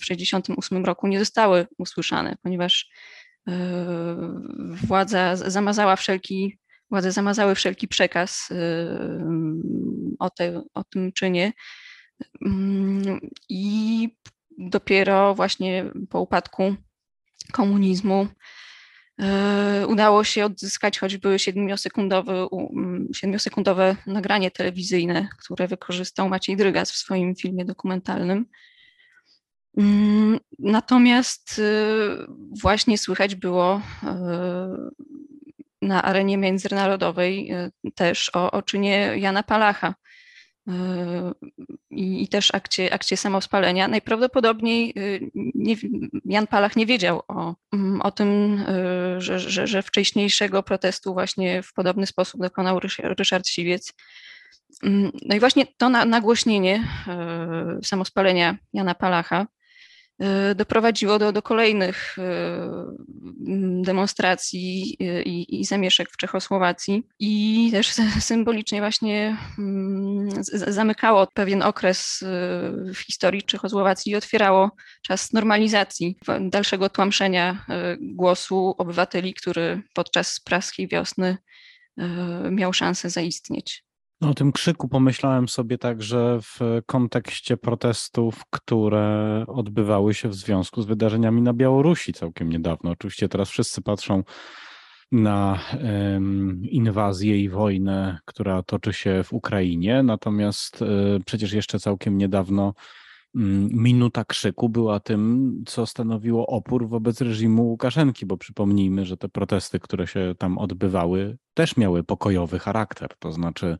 w 0.00 0.02
1968 0.02 0.84
roku 0.84 1.06
nie 1.06 1.18
zostały 1.18 1.66
usłyszane, 1.78 2.36
ponieważ 2.42 2.88
e, 3.48 3.52
władza 4.58 5.36
zamazała 5.36 5.96
wszelki, 5.96 6.58
władze 6.90 7.12
zamazały 7.12 7.54
wszelki 7.54 7.88
przekaz 7.88 8.48
o, 10.18 10.30
te, 10.30 10.62
o 10.74 10.84
tym 10.84 11.12
czynie. 11.12 11.52
Mm, 12.46 13.20
I 13.48 14.08
dopiero 14.58 15.34
właśnie 15.34 15.84
po 16.10 16.20
upadku 16.20 16.76
komunizmu 17.52 18.28
E, 19.20 19.86
udało 19.86 20.24
się 20.24 20.44
odzyskać 20.44 20.98
choćby 20.98 21.38
siedmiosekundowe, 23.12 23.96
nagranie 24.06 24.50
telewizyjne, 24.50 25.28
które 25.38 25.68
wykorzystał 25.68 26.28
Maciej 26.28 26.56
Drygas 26.56 26.92
w 26.92 26.96
swoim 26.96 27.34
filmie 27.34 27.64
dokumentalnym. 27.64 28.46
Mm, 29.78 30.38
natomiast 30.58 31.58
e, 31.58 31.62
właśnie 32.62 32.98
słychać 32.98 33.34
było 33.34 33.82
e, 34.02 34.76
na 35.82 36.02
arenie 36.02 36.38
międzynarodowej 36.38 37.52
też 37.94 38.30
o, 38.34 38.50
o 38.50 38.62
czynie 38.62 39.12
Jana 39.16 39.42
Palacha, 39.42 39.94
i, 41.90 42.22
i 42.22 42.28
też 42.28 42.54
akcie, 42.54 42.94
akcie 42.94 43.16
samospalenia. 43.16 43.88
Najprawdopodobniej 43.88 44.92
y, 44.98 45.30
nie, 45.34 45.76
Jan 46.24 46.46
Palach 46.46 46.76
nie 46.76 46.86
wiedział 46.86 47.22
o, 47.28 47.54
mm, 47.72 48.02
o 48.02 48.10
tym, 48.10 48.58
y, 48.58 49.20
że, 49.20 49.38
że, 49.38 49.66
że 49.66 49.82
wcześniejszego 49.82 50.62
protestu 50.62 51.14
właśnie 51.14 51.62
w 51.62 51.72
podobny 51.72 52.06
sposób 52.06 52.40
dokonał 52.40 52.80
Ryszard 53.18 53.48
Siwiec. 53.48 53.92
Mm, 54.82 55.12
no 55.22 55.36
i 55.36 55.40
właśnie 55.40 55.66
to 55.76 55.88
nagłośnienie 55.88 56.88
samospalenia 57.82 58.56
Jana 58.72 58.94
Palacha 58.94 59.46
doprowadziło 60.54 61.18
do, 61.18 61.32
do 61.32 61.42
kolejnych 61.42 62.18
y, 62.18 62.22
demonstracji 63.82 64.96
y, 65.00 65.22
i, 65.22 65.60
i 65.60 65.64
zamieszek 65.64 66.10
w 66.10 66.16
Czechosłowacji 66.16 67.06
i 67.18 67.68
też 67.72 67.92
symbolicznie 68.20 68.80
właśnie 68.80 69.36
mm, 69.58 70.28
zamykało 70.50 71.26
pewien 71.34 71.62
okres 71.62 72.24
w 72.94 72.98
historii 72.98 73.42
Czechosłowacji 73.42 74.12
i 74.12 74.16
otwierało 74.16 74.70
czas 75.02 75.32
normalizacji, 75.32 76.16
dalszego 76.40 76.88
tłamszenia 76.88 77.66
głosu 78.00 78.74
obywateli, 78.78 79.34
który 79.34 79.82
podczas 79.94 80.40
praskiej 80.40 80.88
wiosny 80.88 81.36
miał 82.50 82.72
szansę 82.72 83.10
zaistnieć. 83.10 83.85
No, 84.20 84.30
o 84.30 84.34
tym 84.34 84.52
krzyku 84.52 84.88
pomyślałem 84.88 85.48
sobie 85.48 85.78
także 85.78 86.38
w 86.42 86.60
kontekście 86.86 87.56
protestów, 87.56 88.42
które 88.50 89.44
odbywały 89.48 90.14
się 90.14 90.28
w 90.28 90.34
związku 90.34 90.82
z 90.82 90.86
wydarzeniami 90.86 91.42
na 91.42 91.52
Białorusi 91.52 92.12
całkiem 92.12 92.48
niedawno. 92.48 92.90
Oczywiście 92.90 93.28
teraz 93.28 93.50
wszyscy 93.50 93.82
patrzą 93.82 94.22
na 95.12 95.58
inwazję 96.62 97.42
i 97.42 97.48
wojnę, 97.48 98.18
która 98.24 98.62
toczy 98.62 98.92
się 98.92 99.22
w 99.24 99.32
Ukrainie. 99.32 100.02
Natomiast 100.02 100.82
e, 100.82 100.86
przecież 101.26 101.52
jeszcze 101.52 101.78
całkiem 101.78 102.18
niedawno 102.18 102.74
minuta 103.70 104.24
krzyku 104.24 104.68
była 104.68 105.00
tym, 105.00 105.52
co 105.66 105.86
stanowiło 105.86 106.46
opór 106.46 106.88
wobec 106.88 107.20
reżimu 107.20 107.62
Łukaszenki, 107.62 108.26
bo 108.26 108.36
przypomnijmy, 108.36 109.04
że 109.04 109.16
te 109.16 109.28
protesty, 109.28 109.80
które 109.80 110.06
się 110.06 110.34
tam 110.38 110.58
odbywały, 110.58 111.38
też 111.54 111.76
miały 111.76 112.04
pokojowy 112.04 112.58
charakter. 112.58 113.08
To 113.18 113.32
znaczy, 113.32 113.76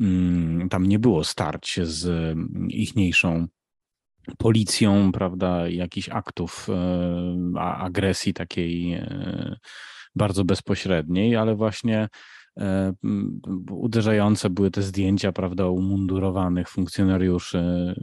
mm, 0.00 0.68
tam 0.68 0.86
nie 0.86 0.98
było 0.98 1.24
starć 1.24 1.80
z 1.82 2.06
mm, 2.06 2.68
ichniejszą 2.70 3.46
policją, 4.38 5.12
prawda, 5.12 5.68
jakichś 5.68 6.08
aktów 6.08 6.68
e, 6.70 7.60
agresji 7.60 8.34
takiej 8.34 8.92
e, 8.92 9.56
bardzo 10.14 10.44
bezpośredniej, 10.44 11.36
ale 11.36 11.54
właśnie 11.54 12.08
uderzające 13.70 14.50
były 14.50 14.70
te 14.70 14.82
zdjęcia, 14.82 15.32
prawda, 15.32 15.66
umundurowanych 15.66 16.68
funkcjonariuszy 16.68 17.94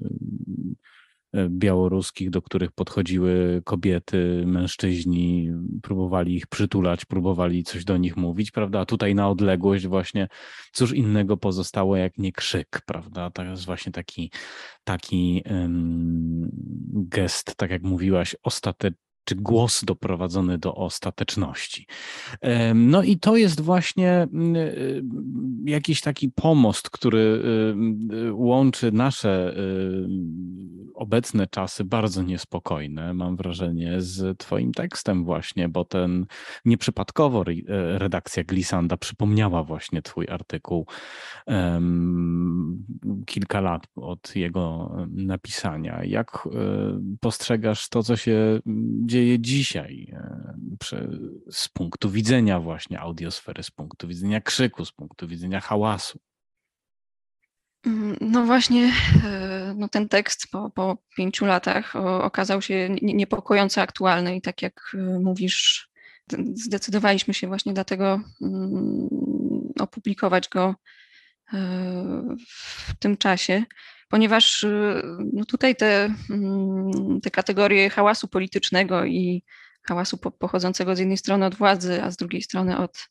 E, 1.36 1.50
białoruskich, 1.50 2.30
do 2.30 2.42
których 2.42 2.72
podchodziły 2.72 3.62
kobiety, 3.66 4.44
mężczyźni, 4.46 5.52
próbowali 5.82 6.36
ich 6.36 6.48
przytulać, 6.48 7.06
próbowali 7.06 7.64
coś 7.64 7.86
do 7.86 7.98
nich 7.98 8.18
mówić, 8.18 8.52
prawda? 8.52 8.80
A 8.80 8.86
tutaj 8.86 9.16
na 9.16 9.30
odległość 9.30 9.88
właśnie 9.88 10.28
cóż 10.72 10.94
innego 10.94 11.38
pozostało 11.38 11.98
jak 11.98 12.18
nie 12.18 12.32
krzyk, 12.32 12.82
prawda? 12.86 13.30
To 13.32 13.44
jest 13.44 13.66
właśnie 13.66 13.92
taki, 13.92 14.32
taki 14.84 15.44
um, 15.50 16.50
gest, 16.94 17.56
tak 17.56 17.72
jak 17.72 17.84
mówiłaś, 17.84 18.36
ostateczny 18.44 19.05
czy 19.26 19.36
głos 19.36 19.84
doprowadzony 19.86 20.58
do 20.58 20.76
ostateczności. 20.76 21.88
No 22.76 23.04
i 23.04 23.18
to 23.18 23.38
jest 23.38 23.62
właśnie 23.62 24.12
mm, 24.12 24.56
y, 24.56 25.04
jakiś 25.66 26.02
taki 26.02 26.30
pomost, 26.30 26.90
który 26.90 27.42
y, 28.28 28.34
łączy 28.34 28.92
nasze 28.92 29.58
y, 29.58 30.08
obecne 30.94 31.48
czasy 31.48 31.84
bardzo 31.84 32.24
niespokojne, 32.24 33.14
mam 33.14 33.36
wrażenie, 33.36 34.02
z 34.02 34.38
Twoim 34.38 34.72
tekstem 34.72 35.26
właśnie, 35.26 35.70
bo 35.70 35.86
ten 35.86 36.26
nieprzypadkowo 36.66 37.44
redakcja 37.98 38.44
Glisanda 38.44 38.98
przypomniała 38.98 39.64
właśnie 39.64 40.02
Twój 40.02 40.28
artykuł 40.30 40.88
kilka 43.26 43.62
lat 43.62 43.88
od 43.96 44.36
jego 44.36 44.96
napisania. 45.10 46.04
Jak 46.04 46.48
postrzegasz 47.22 47.90
to, 47.90 48.04
co 48.04 48.16
się 48.16 48.60
dzieje? 49.06 49.15
Dzieje 49.16 49.40
dzisiaj 49.40 50.08
e, 50.14 51.08
z 51.52 51.70
punktu 51.70 52.10
widzenia 52.10 52.60
właśnie 52.60 53.00
audiosfery, 53.00 53.64
z 53.64 53.72
punktu 53.72 54.08
widzenia 54.08 54.42
krzyku, 54.42 54.86
z 54.86 54.92
punktu 54.92 55.28
widzenia 55.28 55.62
hałasu. 55.62 56.20
Mm, 57.86 58.18
no 58.22 58.46
właśnie, 58.46 58.94
e, 59.26 59.74
no 59.78 59.90
ten 59.90 60.10
tekst 60.10 60.48
po, 60.52 60.70
po 60.70 60.98
pięciu 61.18 61.46
latach 61.46 61.96
okazał 61.96 62.62
się 62.62 62.90
niepokojąco 63.02 63.82
aktualny 63.82 64.36
i 64.36 64.42
tak 64.42 64.62
jak 64.62 64.82
e, 64.94 65.20
mówisz, 65.20 65.90
zdecydowaliśmy 66.54 67.34
się 67.34 67.48
właśnie 67.48 67.74
dlatego 67.74 68.22
mm, 68.42 69.08
opublikować 69.80 70.50
go 70.50 70.76
w 72.88 72.96
tym 73.00 73.18
czasie 73.18 73.64
ponieważ 74.16 74.64
y, 74.64 75.02
no 75.34 75.46
tutaj 75.46 75.76
te, 75.76 76.16
mm, 76.30 77.22
te 77.22 77.32
kategorie 77.32 77.90
hałasu 77.90 78.28
politycznego 78.28 79.06
i 79.06 79.44
hałasu 79.84 80.18
pochodzącego 80.18 80.96
z 80.96 81.00
jednej 81.00 81.18
strony 81.18 81.46
od 81.46 81.56
władzy, 81.56 82.04
a 82.04 82.12
z 82.12 82.18
drugiej 82.18 82.42
strony 82.42 82.78
od 82.78 83.10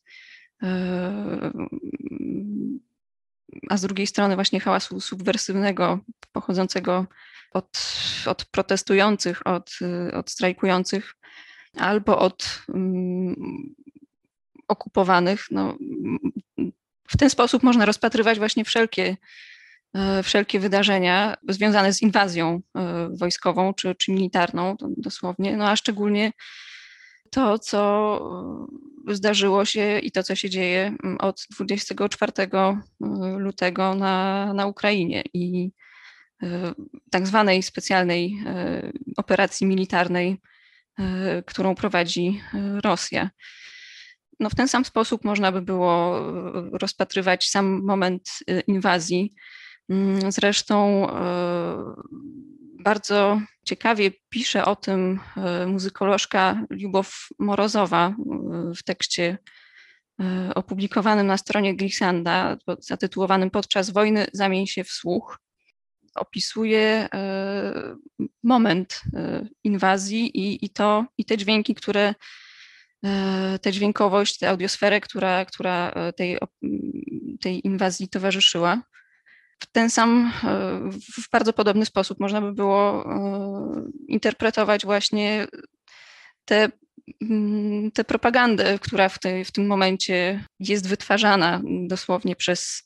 e, 0.63 1.53
a 3.71 3.77
z 3.77 3.83
drugiej 3.83 4.07
strony 4.07 4.35
właśnie 4.35 4.61
hałasu 4.61 5.01
subwersywnego 5.01 5.99
pochodzącego 6.33 7.07
od, 7.53 7.81
od 8.27 8.45
protestujących, 8.45 9.47
od, 9.47 9.71
od 10.13 10.31
strajkujących 10.31 11.15
albo 11.77 12.19
od 12.19 12.63
um, 12.69 13.75
okupowanych. 14.69 15.47
No, 15.51 15.79
w 17.09 17.17
ten 17.17 17.31
sposób 17.31 17.63
można 17.63 17.85
rozpatrywać 17.85 18.39
właśnie 18.39 18.65
wszelkie 18.65 19.17
wszelkie 20.23 20.61
wydarzenia 20.61 21.37
związane 21.49 21.93
z 21.93 22.03
inwazją 22.03 22.61
e, 22.77 23.09
wojskową 23.19 23.75
czy, 23.75 23.95
czy 23.95 24.13
militarną, 24.13 24.77
dosłownie, 24.97 25.57
no 25.57 25.69
a 25.69 25.77
szczególnie 25.77 26.33
to, 27.31 27.59
co 27.59 28.21
e, 29.09 29.15
zdarzyło 29.15 29.65
się 29.65 29.99
i 29.99 30.13
to, 30.13 30.23
co 30.23 30.35
się 30.35 30.51
dzieje 30.51 30.97
od 31.19 31.47
24 31.51 32.33
lutego 33.37 33.95
na, 33.95 34.53
na 34.55 34.67
Ukrainie 34.67 35.23
i 35.35 35.73
tak 37.11 37.27
zwanej 37.27 37.63
specjalnej 37.63 38.39
operacji 39.17 39.67
militarnej, 39.67 40.41
którą 41.47 41.75
prowadzi 41.75 42.41
Rosja. 42.85 43.31
No 44.41 44.51
w 44.51 44.55
ten 44.55 44.69
sam 44.69 44.85
sposób 44.85 45.25
można 45.25 45.53
by 45.53 45.63
było 45.63 46.21
rozpatrywać 46.73 47.49
sam 47.49 47.85
moment 47.85 48.29
inwazji 48.67 49.35
Mm, 49.35 49.64
zresztą 50.29 51.09
e, 51.11 51.95
bardzo 52.85 53.41
ciekawie 53.65 54.11
pisze 54.29 54.65
o 54.65 54.77
tym 54.77 55.21
e, 55.37 55.67
muzykolożka 55.67 56.67
Lubow 56.71 57.29
Morozowa 57.39 58.09
e, 58.09 58.15
w 58.75 58.83
tekście 58.83 59.39
opublikowanym 60.55 61.27
na 61.27 61.37
stronie 61.37 61.77
Glissanda, 61.77 62.57
zatytułowanym 62.79 63.51
Podczas 63.51 63.91
wojny 63.91 64.27
zamień 64.33 64.67
się 64.67 64.85
w 64.85 64.91
słuch. 64.91 65.39
Opisuje 66.15 67.09
moment 68.43 69.03
inwazji 69.65 70.39
i, 70.39 70.65
i, 70.65 70.71
to, 70.71 71.05
i 71.19 71.25
te 71.25 71.37
dźwięki, 71.37 71.75
które 71.75 72.15
tę 73.61 73.73
dźwiękowość, 73.73 74.39
tę 74.39 74.51
audiosferę, 74.51 75.01
która, 75.01 75.45
która 75.45 75.95
tej, 76.17 76.39
tej 77.41 77.67
inwazji 77.67 78.09
towarzyszyła 78.09 78.83
w 79.65 79.73
ten 79.73 79.91
sam, 79.91 80.33
e, 80.45 80.91
w 81.23 81.31
bardzo 81.31 81.53
podobny 81.53 81.87
sposób 81.87 82.21
można 82.21 82.41
by 82.41 82.53
było 82.53 83.05
e, 83.07 83.91
interpretować 84.09 84.85
właśnie 84.85 85.47
tę 86.45 86.69
mm, 87.23 87.91
te 87.91 88.05
propagandę, 88.05 88.79
która 88.79 89.09
w, 89.09 89.19
tej, 89.19 89.45
w 89.45 89.53
tym 89.53 89.67
momencie 89.67 90.45
jest 90.61 90.89
wytwarzana 90.89 91.61
dosłownie 91.87 92.37
przez, 92.37 92.85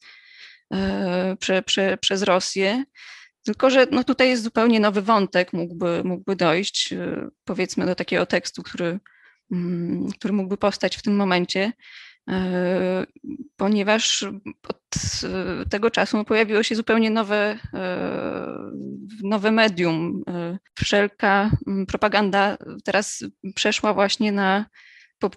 e, 0.74 1.36
prze, 1.40 1.62
prze, 1.62 1.98
przez 1.98 2.22
Rosję. 2.22 2.84
Tylko, 3.44 3.70
że 3.70 3.86
no 3.90 4.04
tutaj 4.04 4.28
jest 4.28 4.42
zupełnie 4.42 4.80
nowy 4.80 5.02
wątek, 5.02 5.52
mógłby, 5.52 6.02
mógłby 6.04 6.36
dojść, 6.36 6.94
powiedzmy, 7.44 7.86
do 7.86 7.94
takiego 7.94 8.26
tekstu, 8.26 8.62
który, 8.62 8.98
mm, 9.52 10.08
który 10.12 10.34
mógłby 10.34 10.56
powstać 10.56 10.96
w 10.96 11.02
tym 11.02 11.16
momencie. 11.16 11.72
E, 12.28 13.06
ponieważ 13.56 14.22
od 14.68 14.78
tego 15.70 15.90
czasu 15.90 16.24
pojawiło 16.24 16.62
się 16.62 16.74
zupełnie 16.74 17.10
nowe, 17.10 17.58
e, 17.74 18.08
nowe 19.22 19.50
medium. 19.50 20.22
E, 20.28 20.58
wszelka 20.74 21.50
propaganda 21.88 22.58
teraz 22.84 23.24
przeszła 23.54 23.94
właśnie 23.94 24.32
na, 24.32 24.66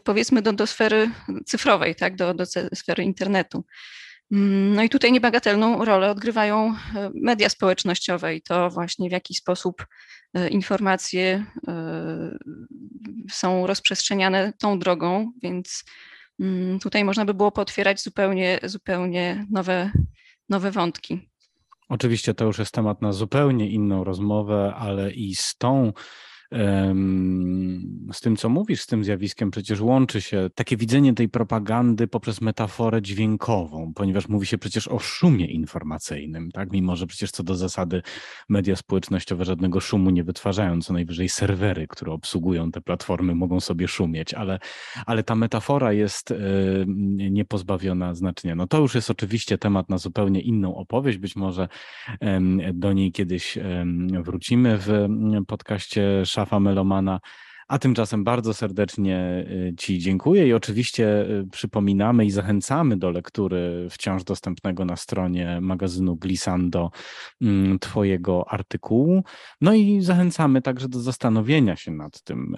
powiedzmy, 0.04 0.42
do, 0.42 0.54
do 0.54 0.68
sfery 0.68 1.12
cyfrowej, 1.46 1.96
tak, 1.96 2.16
do, 2.16 2.34
do 2.34 2.46
sfery 2.74 3.04
internetu. 3.04 3.66
No 4.74 4.84
i 4.84 4.90
tutaj 4.90 5.12
niebagatelną 5.12 5.86
rolę 5.86 6.12
odgrywają 6.12 6.76
media 7.14 7.50
społecznościowe 7.50 8.36
i 8.36 8.42
to 8.42 8.70
właśnie 8.70 9.10
w 9.10 9.12
jaki 9.12 9.36
sposób 9.36 9.86
informacje 10.50 11.46
są 13.32 13.68
rozprzestrzeniane 13.68 14.54
tą 14.60 14.80
drogą, 14.80 15.32
więc 15.44 15.84
Mm, 15.84 16.11
tutaj 16.82 17.04
można 17.04 17.26
by 17.26 17.34
było 17.34 17.52
potwierać 17.52 18.04
zupełnie, 18.04 18.60
zupełnie 18.64 19.46
nowe, 19.50 19.92
nowe 20.50 20.72
wątki. 20.72 21.30
Oczywiście 21.90 22.34
to 22.34 22.46
już 22.46 22.60
jest 22.60 22.74
temat 22.74 23.02
na 23.02 23.14
zupełnie 23.14 23.70
inną 23.70 24.04
rozmowę, 24.04 24.74
ale 24.78 25.12
i 25.12 25.36
z 25.36 25.56
tą 25.58 25.94
z 28.14 28.22
tym, 28.22 28.36
co 28.36 28.50
mówisz, 28.50 28.82
z 28.82 28.88
tym 28.88 29.04
zjawiskiem 29.04 29.52
przecież 29.52 29.82
łączy 29.82 30.22
się 30.22 30.50
takie 30.56 30.78
widzenie 30.78 31.14
tej 31.14 31.30
propagandy 31.30 32.08
poprzez 32.08 32.42
metaforę 32.42 33.02
dźwiękową, 33.02 33.94
ponieważ 33.96 34.28
mówi 34.28 34.46
się 34.46 34.58
przecież 34.58 34.88
o 34.88 35.00
szumie 35.00 35.46
informacyjnym, 35.46 36.52
tak? 36.52 36.72
Mimo, 36.72 36.96
że 36.96 37.08
przecież 37.08 37.32
co 37.32 37.44
do 37.44 37.56
zasady 37.56 38.02
media 38.50 38.76
społecznościowe 38.76 39.46
żadnego 39.46 39.80
szumu 39.80 40.10
nie 40.10 40.24
wytwarzają, 40.24 40.82
co 40.82 40.94
najwyżej 40.94 41.30
serwery, 41.30 41.88
które 41.88 42.12
obsługują 42.12 42.72
te 42.72 42.82
platformy 42.82 43.36
mogą 43.36 43.60
sobie 43.60 43.88
szumieć, 43.88 44.34
ale, 44.34 44.60
ale 45.06 45.24
ta 45.24 45.36
metafora 45.36 45.94
jest 45.94 46.34
niepozbawiona 47.32 48.14
znaczenia. 48.14 48.56
No 48.56 48.68
to 48.68 48.80
już 48.80 48.96
jest 48.96 49.12
oczywiście 49.12 49.58
temat 49.58 49.90
na 49.90 49.98
zupełnie 49.98 50.42
inną 50.42 50.76
opowieść, 50.76 51.18
być 51.18 51.36
może 51.36 51.68
do 52.74 52.94
niej 52.94 53.12
kiedyś 53.12 53.58
wrócimy 54.22 54.78
w 54.78 55.08
podcaście 55.48 56.26
szafa 56.42 56.60
melomana, 56.60 57.20
A 57.68 57.80
tymczasem 57.80 58.24
bardzo 58.24 58.54
serdecznie 58.54 59.46
Ci 59.78 60.00
dziękuję 60.00 60.48
i 60.48 60.54
oczywiście 60.54 61.26
przypominamy 61.52 62.26
i 62.26 62.32
zachęcamy 62.32 62.98
do 62.98 63.10
lektury 63.10 63.88
wciąż 63.90 64.24
dostępnego 64.24 64.86
na 64.86 64.96
stronie 64.96 65.62
magazynu 65.62 66.16
Glissando 66.16 66.92
mm, 67.42 67.80
Twojego 67.80 68.50
artykułu. 68.50 69.24
No 69.62 69.74
i 69.74 70.02
zachęcamy 70.02 70.62
także 70.62 70.90
do 70.90 71.00
zastanowienia 71.00 71.76
się 71.76 71.92
nad 71.92 72.24
tym 72.24 72.56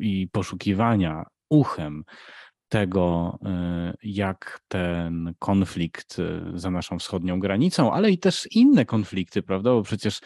i 0.00 0.28
poszukiwania 0.32 1.24
uchem 1.48 2.04
tego, 2.68 3.38
e, 3.44 3.94
jak 4.02 4.60
ten 4.68 5.34
konflikt 5.38 6.16
e, 6.18 6.58
za 6.58 6.70
naszą 6.70 6.98
wschodnią 6.98 7.40
granicą, 7.40 7.92
ale 7.92 8.10
i 8.10 8.18
też 8.18 8.48
inne 8.50 8.84
konflikty, 8.84 9.42
prawda? 9.42 9.70
Bo 9.70 9.82
przecież 9.82 10.20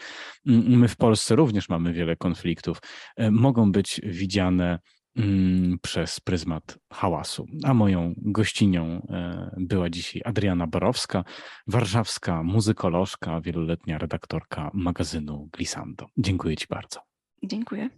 mm, 0.47 0.79
my 0.79 0.87
w 0.87 0.95
Polsce 0.95 1.35
również 1.35 1.69
mamy 1.69 1.93
wiele 1.93 2.15
konfliktów, 2.15 2.81
e, 3.15 3.31
mogą 3.31 3.71
być 3.71 4.01
widziane 4.03 4.79
mm, 5.15 5.79
przez 5.81 6.19
pryzmat 6.19 6.77
hałasu. 6.93 7.45
A 7.63 7.73
moją 7.73 8.13
gościnią 8.17 9.07
była 9.57 9.89
dzisiaj 9.89 10.21
Adriana 10.25 10.67
Borowska, 10.67 11.23
warszawska 11.67 12.43
muzykolożka, 12.43 13.41
wieloletnia 13.41 13.97
redaktorka 13.97 14.71
magazynu 14.73 15.49
Glissando. 15.51 16.05
Dziękuję 16.17 16.57
Ci 16.57 16.65
bardzo. 16.69 16.99
Dziękuję. 17.43 17.89